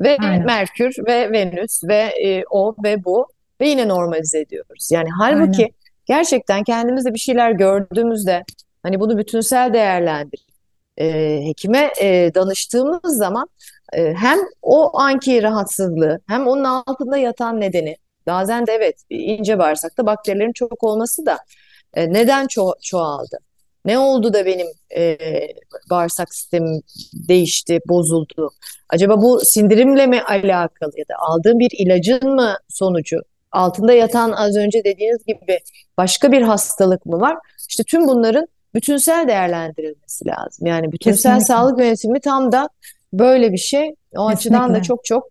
[0.00, 0.46] Ve Aynen.
[0.46, 3.26] Merkür ve Venüs ve e, o ve bu
[3.60, 4.88] ve yine normalize ediyoruz.
[4.92, 5.74] Yani halbuki Aynen.
[6.06, 8.44] gerçekten kendimizde bir şeyler gördüğümüzde
[8.82, 10.46] hani bunu bütünsel değerlendir.
[10.96, 13.48] E, hekime e, danıştığımız zaman
[13.92, 17.96] e, hem o anki rahatsızlığı hem onun altında yatan nedeni
[18.26, 21.38] bazen de evet ince bağırsakta bakterilerin çok olması da
[21.94, 23.38] e, neden ço çoğaldı?
[23.88, 24.66] Ne oldu da benim
[24.96, 25.18] e,
[25.90, 26.82] bağırsak sistemim
[27.28, 28.50] değişti, bozuldu?
[28.88, 33.16] Acaba bu sindirimle mi alakalı ya da aldığım bir ilacın mı sonucu?
[33.52, 35.58] Altında yatan az önce dediğiniz gibi
[35.98, 37.36] başka bir hastalık mı var?
[37.68, 40.66] İşte tüm bunların bütünsel değerlendirilmesi lazım.
[40.66, 41.44] Yani bütünsel Kesinlikle.
[41.44, 42.68] sağlık yönetimi tam da
[43.12, 43.94] böyle bir şey.
[44.16, 44.82] O açıdan da Kesinlikle.
[44.86, 45.28] çok çok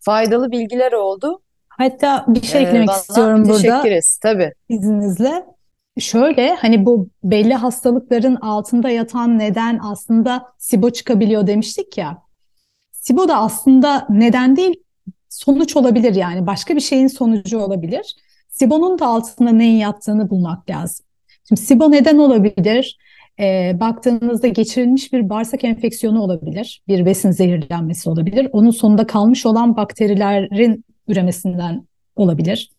[0.00, 1.40] faydalı bilgiler oldu.
[1.68, 4.52] Hatta bir şey Ee, eklemek istiyorum burada müteşekkiriz tabii.
[4.68, 5.44] izninizle.
[6.00, 12.22] Şöyle hani bu belli hastalıkların altında yatan neden aslında SIBO çıkabiliyor demiştik ya.
[12.92, 14.74] SIBO da aslında neden değil
[15.28, 18.16] sonuç olabilir yani başka bir şeyin sonucu olabilir.
[18.48, 21.06] SIBO'nun da altında neyin yattığını bulmak lazım.
[21.48, 22.98] Şimdi SIBO neden olabilir?
[23.40, 28.48] Ee, baktığınızda geçirilmiş bir bağırsak enfeksiyonu olabilir, bir besin zehirlenmesi olabilir.
[28.52, 31.86] Onun sonunda kalmış olan bakterilerin üremesinden
[32.16, 32.70] olabilir.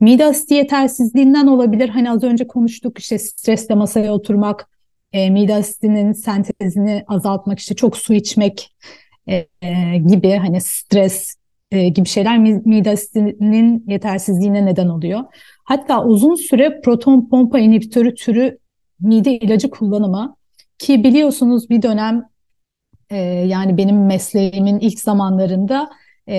[0.00, 1.88] Mide asidi yetersizliğinden olabilir.
[1.88, 4.68] Hani az önce konuştuk işte stresle masaya oturmak,
[5.12, 8.76] e, mide asidinin sentezini azaltmak, işte çok su içmek
[9.28, 11.34] e, e, gibi hani stres
[11.70, 15.20] e, gibi şeyler mi- mide asidinin yetersizliğine neden oluyor.
[15.64, 18.58] Hatta uzun süre proton pompa inhibitörü türü
[19.00, 20.36] mide ilacı kullanımı
[20.78, 22.24] ki biliyorsunuz bir dönem
[23.10, 25.90] e, yani benim mesleğimin ilk zamanlarında
[26.26, 26.36] e,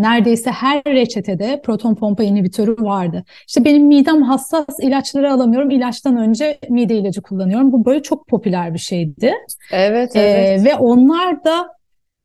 [0.00, 3.24] neredeyse her reçetede proton pompa inhibitörü vardı.
[3.48, 5.70] İşte benim midem hassas ilaçları alamıyorum.
[5.70, 7.72] İlaçtan önce mide ilacı kullanıyorum.
[7.72, 9.32] Bu böyle çok popüler bir şeydi.
[9.72, 10.64] Evet, E, evet.
[10.64, 11.68] ve onlar da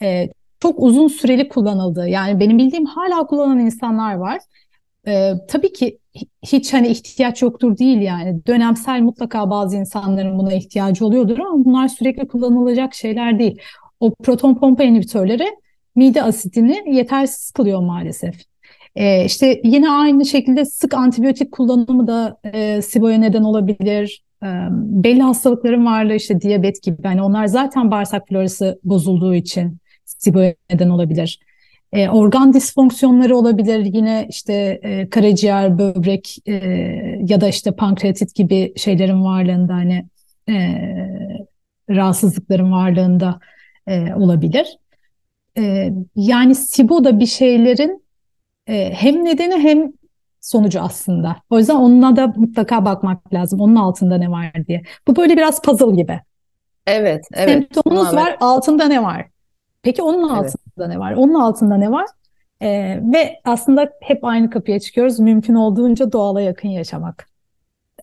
[0.01, 2.07] e, çok uzun süreli kullanıldı.
[2.07, 4.39] Yani benim bildiğim hala kullanan insanlar var.
[5.07, 8.45] E, tabii ki hi- hiç hani ihtiyaç yoktur değil yani.
[8.47, 13.57] Dönemsel mutlaka bazı insanların buna ihtiyacı oluyordur ama bunlar sürekli kullanılacak şeyler değil.
[13.99, 15.47] O proton pompa inhibitörleri
[15.95, 18.35] mide asidini yetersiz kılıyor maalesef.
[18.95, 24.23] E, işte yine aynı şekilde sık antibiyotik kullanımı da e, SIBO'ya neden olabilir.
[24.43, 26.97] E, belli hastalıkların varlığı işte diyabet gibi.
[27.03, 31.39] Yani onlar zaten bağırsak florası bozulduğu için SIBO'ya neden olabilir.
[31.93, 33.79] E, organ disfonksiyonları olabilir.
[33.93, 36.53] Yine işte e, karaciğer, böbrek e,
[37.27, 40.05] ya da işte pankreatit gibi şeylerin varlığında hani
[40.49, 40.53] e,
[41.89, 43.39] rahatsızlıkların varlığında
[43.87, 44.77] e, olabilir.
[45.57, 48.03] E, yani SIBO da bir şeylerin
[48.67, 49.93] e, hem nedeni hem
[50.41, 51.35] sonucu aslında.
[51.49, 53.61] O yüzden onunla da mutlaka bakmak lazım.
[53.61, 54.83] Onun altında ne var diye.
[55.07, 56.19] Bu böyle biraz puzzle gibi.
[56.87, 57.49] Evet, evet.
[57.49, 59.25] Semptomunuz var, altında ne var?
[59.81, 60.55] Peki onun Evet.
[60.75, 61.13] altında ne var?
[61.13, 62.05] Onun altında ne var?
[62.61, 65.19] Ee, ve aslında hep aynı kapıya çıkıyoruz.
[65.19, 67.27] Mümkün olduğunca doğala yakın yaşamak.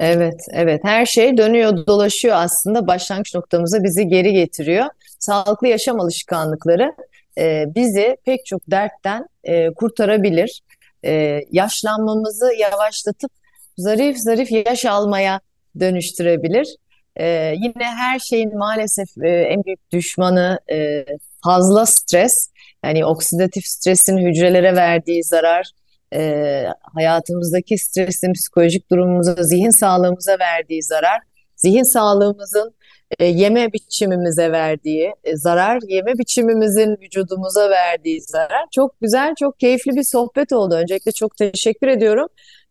[0.01, 0.80] Evet, evet.
[0.84, 4.86] Her şey dönüyor, dolaşıyor aslında başlangıç noktamıza bizi geri getiriyor.
[5.18, 6.92] Sağlıklı yaşam alışkanlıkları
[7.39, 10.61] e, bizi pek çok dertten e, kurtarabilir.
[11.05, 13.31] E, yaşlanmamızı yavaşlatıp
[13.78, 15.41] zarif zarif yaş almaya
[15.81, 16.76] dönüştürebilir.
[17.16, 17.26] E,
[17.57, 21.05] yine her şeyin maalesef e, en büyük düşmanı e,
[21.45, 22.51] fazla stres.
[22.85, 25.70] Yani oksidatif stresin hücrelere verdiği zarar,
[26.14, 26.64] e,
[26.95, 31.20] hayatımızdaki stresin psikolojik durumumuza, zihin sağlığımıza verdiği zarar,
[31.57, 32.74] zihin sağlığımızın
[33.18, 38.64] e, yeme biçimimize verdiği e, zarar, yeme biçimimizin vücudumuza verdiği zarar.
[38.74, 40.74] Çok güzel, çok keyifli bir sohbet oldu.
[40.74, 42.28] Öncelikle çok teşekkür ediyorum.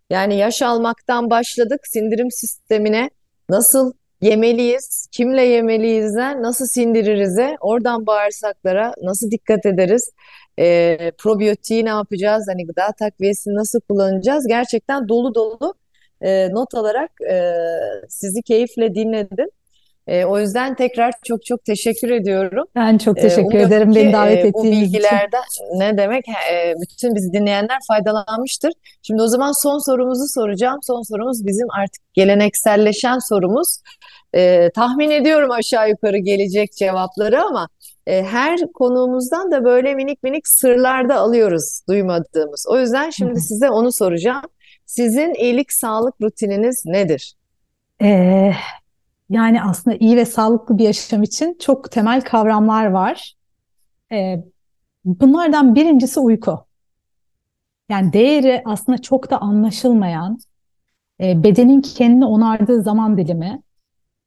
[0.09, 3.09] Yani yaş almaktan başladık, sindirim sistemine
[3.49, 10.11] nasıl yemeliyiz, kimle yemeliyiz,den nasıl sindiririz'e, oradan bağırsaklara nasıl dikkat ederiz,
[10.59, 14.47] e, probiyotiği ne yapacağız, hani gıda takviyesini nasıl kullanacağız?
[14.47, 15.73] Gerçekten dolu dolu
[16.21, 17.53] e, not alarak e,
[18.09, 19.49] sizi keyifle dinledim.
[20.09, 22.65] E, o yüzden tekrar çok çok teşekkür ediyorum.
[22.75, 24.93] Ben çok E, teşekkür umuyorum ederim ki beni davet e, bu ettiğiniz için.
[24.93, 25.41] bilgilerden
[25.77, 28.71] ne demek e, bütün bizi dinleyenler faydalanmıştır.
[29.01, 30.79] Şimdi o zaman son sorumuzu soracağım.
[30.83, 33.77] Son sorumuz bizim artık gelenekselleşen sorumuz.
[34.35, 37.67] E, tahmin ediyorum aşağı yukarı gelecek cevapları ama
[38.07, 42.65] e, her konuğumuzdan da böyle minik minik sırlar da alıyoruz duymadığımız.
[42.69, 44.43] O yüzden şimdi size onu soracağım.
[44.85, 47.33] Sizin iyilik sağlık rutininiz nedir?
[48.01, 48.51] Ee,
[49.29, 53.35] yani aslında iyi ve sağlıklı bir yaşam için çok temel kavramlar var.
[54.11, 54.43] Ee,
[55.05, 56.65] bunlardan birincisi uyku.
[57.89, 60.39] Yani değeri aslında çok da anlaşılmayan,
[61.21, 63.61] e, bedenin kendini onardığı zaman dilimi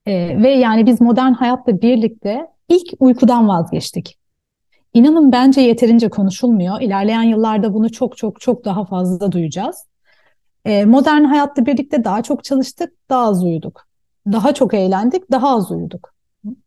[0.07, 4.19] e, ve yani biz modern hayatla birlikte ilk uykudan vazgeçtik.
[4.95, 6.81] İnanın bence yeterince konuşulmuyor.
[6.81, 9.77] İlerleyen yıllarda bunu çok çok çok daha fazla duyacağız.
[10.65, 13.92] E, modern hayatla birlikte daha çok çalıştık, daha az uyuduk.
[14.27, 16.13] Daha çok eğlendik, daha az uyuduk.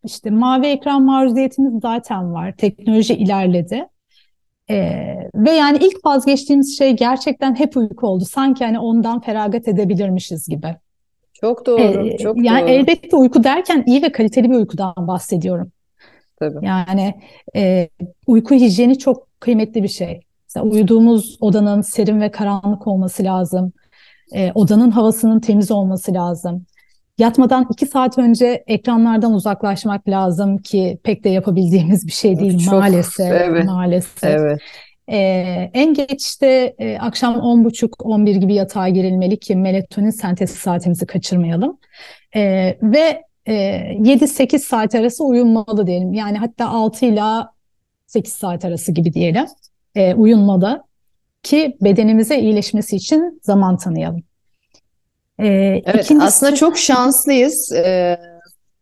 [0.04, 2.54] İşte mavi ekran maruziyetimiz zaten var.
[2.56, 3.86] Teknoloji ilerledi.
[4.70, 8.24] Ee, ve yani ilk vazgeçtiğimiz şey gerçekten hep uyku oldu.
[8.24, 10.76] Sanki hani ondan feragat edebilirmişiz gibi.
[11.32, 12.70] Çok doğru, Ee, çok yani doğru.
[12.70, 15.72] elbette uyku derken iyi ve kaliteli bir uykudan bahsediyorum.
[16.40, 16.66] Tabii.
[16.66, 17.14] Yani
[17.56, 17.88] e,
[18.26, 20.20] uyku hijyeni çok kıymetli bir şey.
[20.48, 23.72] Mesela uyuduğumuz odanın serin ve karanlık olması lazım.
[24.34, 26.66] E, odanın havasının temiz olması lazım.
[27.18, 32.72] Yatmadan iki saat önce ekranlardan uzaklaşmak lazım ki pek de yapabildiğimiz bir şey değil Çok,
[32.72, 33.32] maalesef.
[33.32, 34.24] evet, Maalesef.
[34.24, 34.60] evet.
[35.08, 35.18] E,
[35.74, 41.78] en geç işte e, akşam 10.30-11 gibi yatağa girilmeli ki melatonin sentezi saatimizi kaçırmayalım.
[42.36, 42.42] E,
[42.82, 46.12] ve e, 7-8 saat arası uyunmalı diyelim.
[46.12, 47.22] Yani hatta 6 ile
[48.06, 49.44] 8 saat arası gibi diyelim.
[49.94, 50.82] E, uyunmalı
[51.42, 54.22] ki bedenimize iyileşmesi için zaman tanıyalım.
[55.38, 55.46] E,
[55.86, 57.72] Evet, ikincisi aslında çok şanslıyız.
[57.72, 58.18] Ee,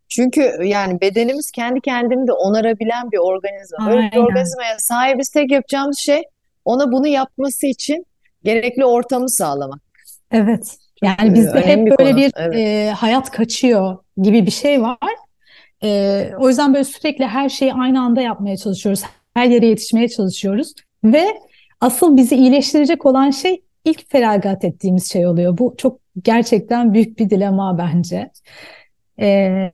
[0.09, 3.86] çünkü yani bedenimiz kendi kendini de onarabilen bir organizma.
[3.86, 4.26] Böyle bir aynen.
[4.26, 5.30] organizmaya sahibiz.
[5.30, 6.22] Tek yapacağımız şey
[6.64, 8.07] ona bunu yapması için
[8.44, 9.80] gerekli ortamı sağlamak.
[10.30, 10.76] Evet.
[11.02, 12.16] Yani e, bizde önemli hep böyle konu.
[12.22, 14.98] bir Evet, e, hayat kaçıyor gibi bir şey var.
[15.84, 19.02] E, o yüzden böyle sürekli her şeyi aynı anda yapmaya çalışıyoruz.
[19.34, 20.74] Her yere yetişmeye çalışıyoruz.
[21.05, 21.26] Ve
[21.80, 25.59] asıl bizi iyileştirecek olan şey ilk feragat ettiğimiz şey oluyor.
[25.59, 28.30] Bu çok gerçekten büyük bir dilema bence.
[29.20, 29.70] E,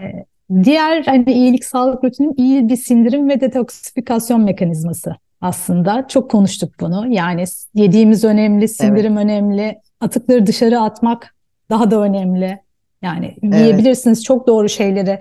[0.65, 6.07] diğer hani iyilik sağlık rutininin iyi bir sindirim ve detoksifikasyon mekanizması aslında.
[6.09, 7.07] Çok konuştuk bunu.
[7.15, 7.45] Yani
[7.75, 11.35] yediğimiz önemli, evet, sindirim önemli, atıkları dışarı atmak
[11.71, 12.59] daha da önemli.
[13.03, 13.61] Yani evet.
[13.61, 15.21] yiyebilirsiniz çok doğru şeyleri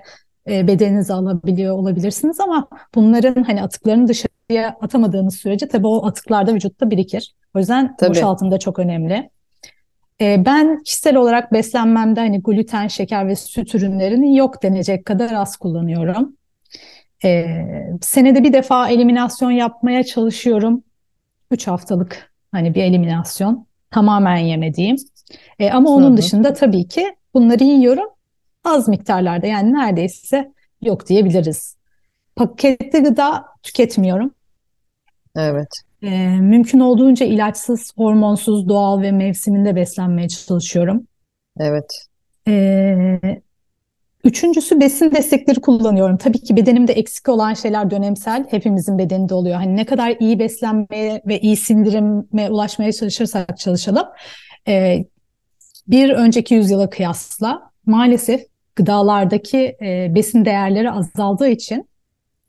[0.50, 6.54] e, bedeninize alabiliyor olabilirsiniz ama bunların hani atıklarını dışarıya atamadığınız sürece tabii o atıklar da
[6.54, 7.34] vücutta birikir.
[7.54, 8.10] O yüzden Tabii.
[8.10, 9.30] boşaltım da çok önemli.
[10.20, 15.56] E, ben kişisel olarak beslenmemde hani gluten, şeker ve süt ürünlerini yok denecek kadar az
[15.56, 16.36] kullanıyorum.
[17.24, 17.46] E,
[18.00, 20.82] senede bir defa eliminasyon yapmaya çalışıyorum.
[21.50, 23.66] 3 haftalık hani bir eliminasyon.
[23.90, 24.96] Tamamen yemediğim.
[25.58, 28.06] E, ama onun dışında tabii ki bunları yiyorum.
[28.64, 31.76] Az miktarlarda yani neredeyse yok diyebiliriz.
[32.36, 34.34] Paketli gıda tüketmiyorum.
[35.36, 35.68] Evet.
[36.02, 41.06] E, mümkün olduğunca ilaçsız, hormonsuz, doğal ve mevsiminde beslenmeye çalışıyorum.
[41.58, 42.06] Evet.
[42.48, 43.40] E,
[44.24, 46.16] Üçüncüsü besin destekleri kullanıyorum.
[46.16, 49.56] Tabii ki bedenimde eksik olan şeyler dönemsel, hepimizin bedeninde oluyor.
[49.56, 54.06] Hani ne kadar iyi beslenmeye ve iyi sindirime ulaşmaya çalışırsak çalışalım,
[54.68, 55.04] e,
[55.88, 58.40] bir önceki yüzyıla kıyasla maalesef
[58.76, 61.89] gıdalardaki e, besin değerleri azaldığı için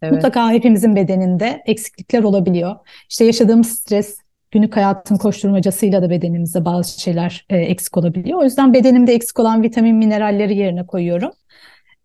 [0.01, 0.13] Evet.
[0.13, 2.75] mutlaka hepimizin bedeninde eksiklikler olabiliyor.
[3.09, 4.17] İşte yaşadığımız stres,
[4.51, 8.39] günlük hayatın koşturmacasıyla da bedenimizde bazı şeyler e, eksik olabiliyor.
[8.39, 11.31] O yüzden bedenimde eksik olan vitamin, mineralleri yerine koyuyorum.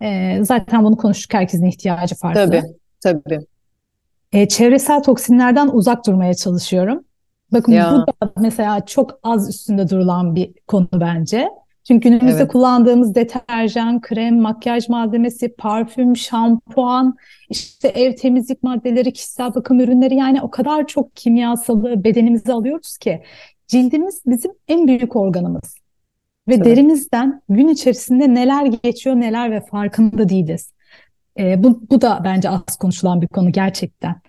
[0.03, 2.45] E, zaten bunu konuştuk, herkesin ihtiyacı farklı.
[2.47, 2.63] Tabii.
[3.01, 3.39] Tabii.
[4.33, 7.05] E, çevresel toksinlerden uzak durmaya çalışıyorum.
[7.53, 8.07] Bakın bu Ya.
[8.23, 11.49] da mesela çok az üstünde durulan bir konu bence.
[11.87, 12.53] Çünkü günümüzde Evet.
[12.53, 17.17] kullandığımız deterjan, krem, makyaj malzemesi, parfüm, şampuan,
[17.51, 23.23] işte ev temizlik maddeleri, kişisel bakım ürünleri yani o kadar çok kimyasalı bedenimize alıyoruz ki
[23.69, 25.75] cildimiz bizim en büyük organımız.
[26.49, 26.65] Ve Tabii.
[26.65, 30.73] derimizden gün içerisinde neler geçiyor neler ve farkında değiliz.
[31.39, 34.21] E, bu, bu da bence az konuşulan bir konu gerçekten.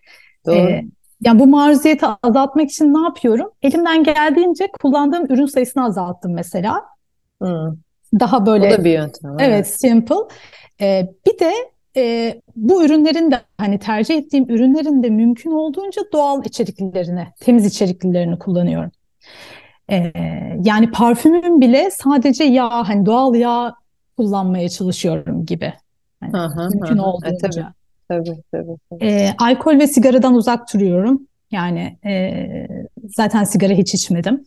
[0.45, 0.55] Doğru.
[0.55, 0.85] Ee,
[1.21, 3.51] yani bu maruziyeti azaltmak için ne yapıyorum?
[3.61, 6.96] Elimden geldiğince kullandığım ürün sayısını azalttım mesela.
[7.41, 7.75] Hı.
[8.19, 9.31] Daha O böyle da bir yöntem.
[9.31, 9.41] Evet.
[9.41, 10.15] evet simple.
[10.81, 11.53] Ee, bir de
[11.97, 18.39] e, bu ürünlerin de hani tercih ettiğim ürünlerin de mümkün olduğunca doğal içeriklerini, temiz içeriklerini
[18.39, 18.91] kullanıyorum.
[19.91, 20.13] Ee,
[20.63, 23.75] yani parfümüm bile sadece yağ, hani doğal yağ
[24.17, 25.73] kullanmaya çalışıyorum gibi.
[26.23, 26.97] Hı, hı mümkün.
[26.97, 27.37] E, olduğunca.
[27.41, 27.65] tabii.
[28.09, 28.41] Tabii.
[28.51, 28.77] Tabii.
[28.89, 29.05] tabii.
[29.05, 31.27] E, alkol ve sigaradan uzak duruyorum.
[31.51, 32.43] Yani e,
[33.09, 34.45] zaten sigara hiç içmedim.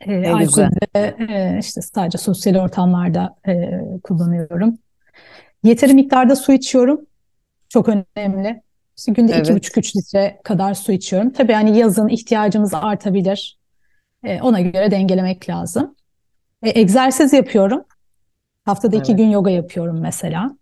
[0.00, 0.70] E, alkolü güzel.
[0.96, 3.70] de e, işte sadece sosyal ortamlarda e,
[4.02, 4.78] kullanıyorum.
[5.64, 7.00] Yeteri miktarda su içiyorum.
[7.68, 8.62] Çok önemli.
[8.96, 9.56] İşte günde iki Evet.
[9.56, 11.30] buçuk üç litre kadar su içiyorum.
[11.30, 13.58] Tabii hani yazın ihtiyacımız artabilir.
[14.24, 15.94] E, ona göre dengelemek lazım.
[16.62, 17.84] E, egzersiz yapıyorum.
[18.64, 19.18] Haftada iki Evet.
[19.18, 20.56] gün yoga yapıyorum mesela.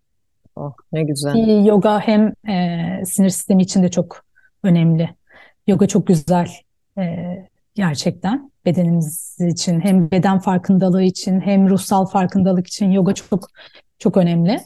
[0.57, 1.33] Oh, ne güzel.
[1.33, 4.25] Ki yoga hem e, sinir sistemi için de çok
[4.63, 5.11] önemli.
[5.67, 6.49] Yoga çok güzel
[6.99, 7.27] e,
[7.75, 13.49] gerçekten bedenimiz için hem beden farkındalığı için hem ruhsal farkındalık için yoga çok
[13.99, 14.61] çok önemli.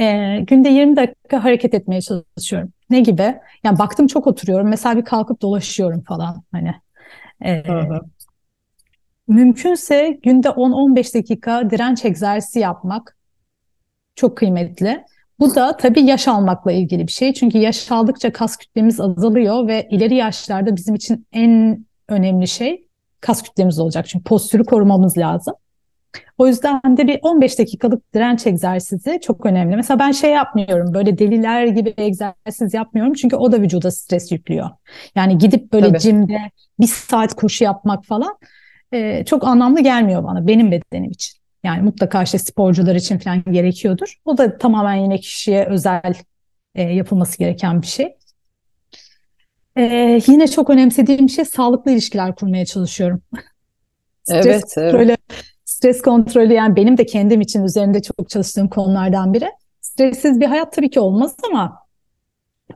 [0.00, 2.72] E, günde 20 dakika hareket etmeye çalışıyorum.
[2.90, 3.34] Ne gibi?
[3.64, 4.68] Yani baktım çok oturuyorum.
[4.68, 6.74] Mesela bir kalkıp dolaşıyorum falan hani.
[7.44, 8.00] E, Hı hı.
[9.28, 13.16] mümkünse günde 10-15 dakika direnç egzersizi yapmak
[14.14, 15.04] çok kıymetli.
[15.38, 17.34] Bu da tabii yaş almakla ilgili bir şey.
[17.34, 22.87] Çünkü yaş aldıkça kas kütlemiz azalıyor ve ileri yaşlarda bizim için en önemli şey
[23.20, 24.08] kas kütlemiz olacak.
[24.08, 25.54] Çünkü postürü korumamız lazım.
[26.38, 29.76] O yüzden de bir 15 dakikalık direnç egzersizi çok önemli.
[29.76, 34.70] Mesela ben şey yapmıyorum, böyle deliler gibi egzersiz yapmıyorum çünkü o da vücuda stres yüklüyor.
[35.14, 35.98] Yani gidip böyle Tabii.
[35.98, 36.38] jimde
[36.80, 38.38] bir saat koşu yapmak falan
[38.92, 41.38] e, çok anlamlı gelmiyor bana benim bedenim için.
[41.64, 44.14] Yani mutlaka işte sporcular için falan gerekiyordur.
[44.24, 46.14] O da tamamen yine kişiye özel
[46.74, 48.16] e, yapılması gereken bir şey.
[49.78, 53.22] E, yine çok önemsediğim bir şey sağlıklı ilişkiler kurmaya çalışıyorum.
[54.24, 54.92] Stres Evet, evet.
[54.92, 55.16] kontrolü,
[55.64, 59.48] stres kontrolü yani benim de kendim için üzerinde çok çalıştığım konulardan biri.
[59.80, 61.78] Stressiz bir hayat tabii ki olmaz ama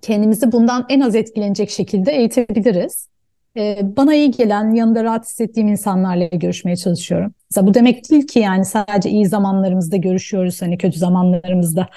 [0.02, 3.08] kendimizi bundan en az etkilenecek şekilde eğitebiliriz.
[3.56, 7.34] Ee, bana iyi gelen, yanında rahat hissettiğim insanlarla görüşmeye çalışıyorum.
[7.50, 11.88] Mesela bu demek değil ki yani sadece iyi zamanlarımızda görüşüyoruz, hani kötü zamanlarımızda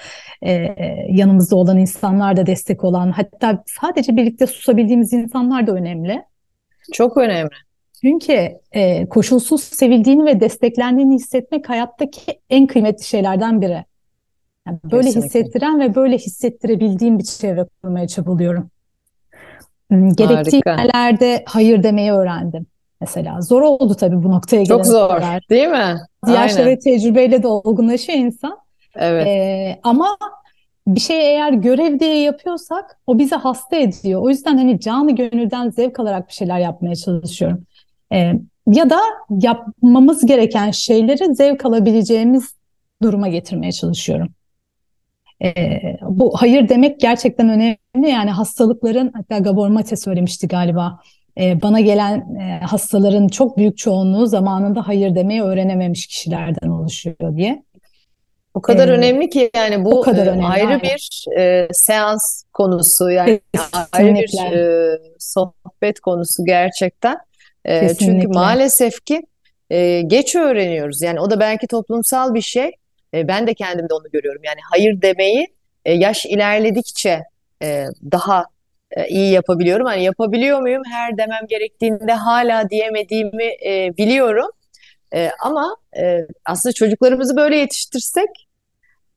[0.42, 0.52] e,
[1.08, 6.22] yanımızda olan insanlar da destek olan, hatta sadece birlikte susabildiğimiz insanlar da önemli.
[6.92, 7.50] Çok önemli.
[8.00, 13.84] Çünkü e, koşulsuz sevildiğini ve desteklendiğini hissetmek hayattaki en kıymetli şeylerden biri.
[14.66, 15.26] Yani böyle Kesinlikle.
[15.26, 18.70] hissettiren ve böyle hissettirebildiğim bir çevre kurmaya çabalıyorum.
[19.90, 20.70] Hmm, Gerektiği Harika.
[20.82, 22.66] yerlerde hayır demeyi öğrendim.
[23.00, 25.42] Mesela zor oldu tabii bu noktaya Çok gelene zor, kadar.
[25.50, 25.96] değil mi?
[26.28, 28.58] Yaşla ve tecrübeyle de olgunlaşıyor insan.
[28.96, 29.26] Evet.
[29.26, 30.16] Ee, ama
[30.86, 34.22] bir şey eğer görev diye yapıyorsak o bizi hasta ediyor.
[34.22, 37.62] O yüzden hani canı gönülden zevk alarak bir şeyler yapmaya çalışıyorum.
[38.12, 38.32] Ee,
[38.72, 38.98] ya da
[39.30, 42.54] yapmamız gereken şeyleri zevk alabileceğimiz
[43.02, 44.28] duruma getirmeye çalışıyorum.
[45.44, 45.52] Ee,
[46.02, 48.10] bu hayır demek gerçekten önemli.
[48.10, 51.00] Yani hastalıkların hatta Gabor Mate söylemişti galiba.
[51.40, 57.62] Ee, bana gelen e, hastaların çok büyük çoğunluğu zamanında hayır demeyi öğrenememiş kişilerden oluşuyor diye.
[58.54, 60.80] O kadar Ee, önemli ki yani bu kadar e, önemli, ayrı aynen.
[60.80, 63.40] bir e, seans konusu yani
[63.92, 64.60] ayrı bir Kesinlikle.
[64.60, 67.16] e, sohbet konusu gerçekten.
[67.64, 68.28] E, çünkü Kesinlikle.
[68.28, 69.22] maalesef ki
[69.70, 71.02] e, geç öğreniyoruz.
[71.02, 72.72] Yani o da belki toplumsal bir şey.
[73.14, 74.42] E, ben de kendimde onu görüyorum.
[74.44, 75.46] Yani hayır demeyi
[75.84, 77.22] e, yaş ilerledikçe
[77.62, 78.44] e, daha
[78.90, 79.86] e, iyi yapabiliyorum.
[79.86, 80.82] Hani yapabiliyor muyum?
[80.90, 84.50] Her demem gerektiğinde hala diyemediğimi e, biliyorum.
[85.14, 88.28] E, ama e, aslında çocuklarımızı böyle yetiştirsek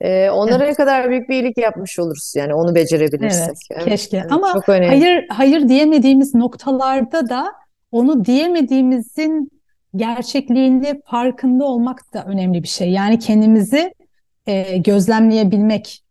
[0.02, 2.34] e, onlara ne kadar büyük bir iyilik yapmış oluruz.
[2.36, 3.48] Yani onu becerebilirsek.
[3.48, 4.18] Evet, Evet, keşke.
[4.18, 7.54] evet, Ama hayır hayır diyemediğimiz noktalarda da
[7.92, 9.59] onu diyemediğimizin
[9.96, 12.92] gerçekliğinde farkında olmak da önemli bir şey.
[12.92, 13.94] Yani kendimizi
[14.48, 16.04] e, gözlemleyebilmek,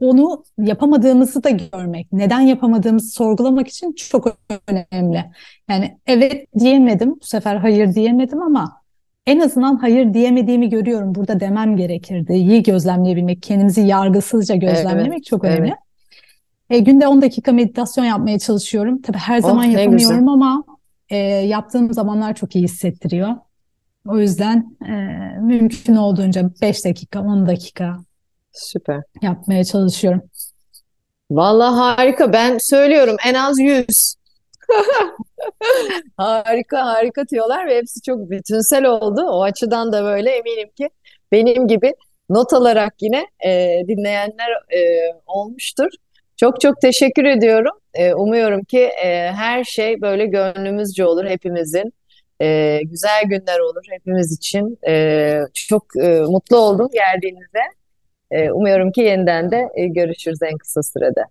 [0.00, 4.38] onu yapamadığımızı da görmek, neden yapamadığımızı sorgulamak için çok
[4.68, 5.24] önemli.
[5.68, 8.82] Yani evet diyemedim, bu sefer hayır diyemedim ama
[9.26, 11.14] en azından hayır diyemediğimi görüyorum.
[11.14, 12.32] Burada demem gerekirdi.
[12.32, 15.58] İyi gözlemleyebilmek, kendimizi yargısızca gözlemlemek çok evet.
[15.58, 15.74] önemli.
[16.70, 19.02] E, günde 10 dakika meditasyon yapmaya çalışıyorum.
[19.02, 20.64] Tabii her Oh, zaman ne yapamıyorum ama
[21.10, 23.28] e, yaptığım zamanlar çok iyi hissettiriyor.
[24.08, 24.92] O yüzden e,
[25.40, 27.96] mümkün olduğunca 5 dakika, 10 dakika
[28.52, 29.02] Süper.
[29.22, 30.22] yapmaya çalışıyorum.
[31.30, 32.32] Vallahi harika.
[32.32, 34.14] Ben söylüyorum en az 100.
[36.16, 39.22] Harika harika diyorlar ve hepsi çok bütünsel oldu.
[39.22, 40.90] O açıdan da böyle eminim ki
[41.32, 41.94] benim gibi
[42.30, 44.80] not alarak yine e, dinleyenler e,
[45.26, 45.88] olmuştur.
[46.36, 47.72] Çok çok teşekkür ediyorum.
[47.94, 51.92] E, umuyorum ki e, her şey böyle gönlümüzce olur hepimizin.
[52.42, 54.78] E, güzel günler olur hepimiz için.
[54.88, 57.60] E, çok e, mutlu oldum geldiğinizde.
[58.30, 61.24] E, umuyorum ki yeniden de e, görüşürüz en kısa sürede.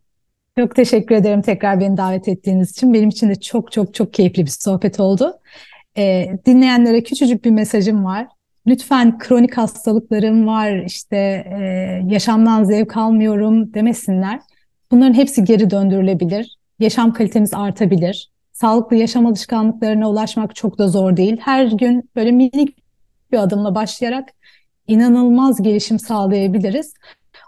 [0.57, 2.93] Çok teşekkür ederim tekrar beni davet ettiğiniz için.
[2.93, 5.33] Benim için de çok çok çok keyifli bir sohbet oldu.
[5.97, 8.27] E, dinleyenlere küçücük bir mesajım var.
[8.67, 11.17] Lütfen kronik hastalıklarım var, işte
[12.09, 14.39] yaşamdan zevk almıyorum demesinler.
[14.91, 16.57] Bunların hepsi geri döndürülebilir.
[16.79, 18.31] Yaşam kalitemiz artabilir.
[18.51, 21.37] Sağlıklı yaşam alışkanlıklarına ulaşmak çok da zor değil.
[21.41, 22.77] Her gün böyle minik
[23.31, 24.29] bir adımla başlayarak
[24.87, 26.93] inanılmaz gelişim sağlayabiliriz.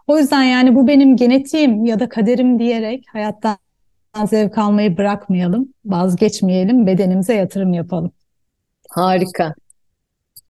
[0.08, 3.58] O yüzden yani bu benim genetiğim ya da kaderim diyerek hayattan
[4.26, 8.12] zevk almayı bırakmayalım, vazgeçmeyelim, bedenimize yatırım yapalım.
[8.90, 9.54] Harika.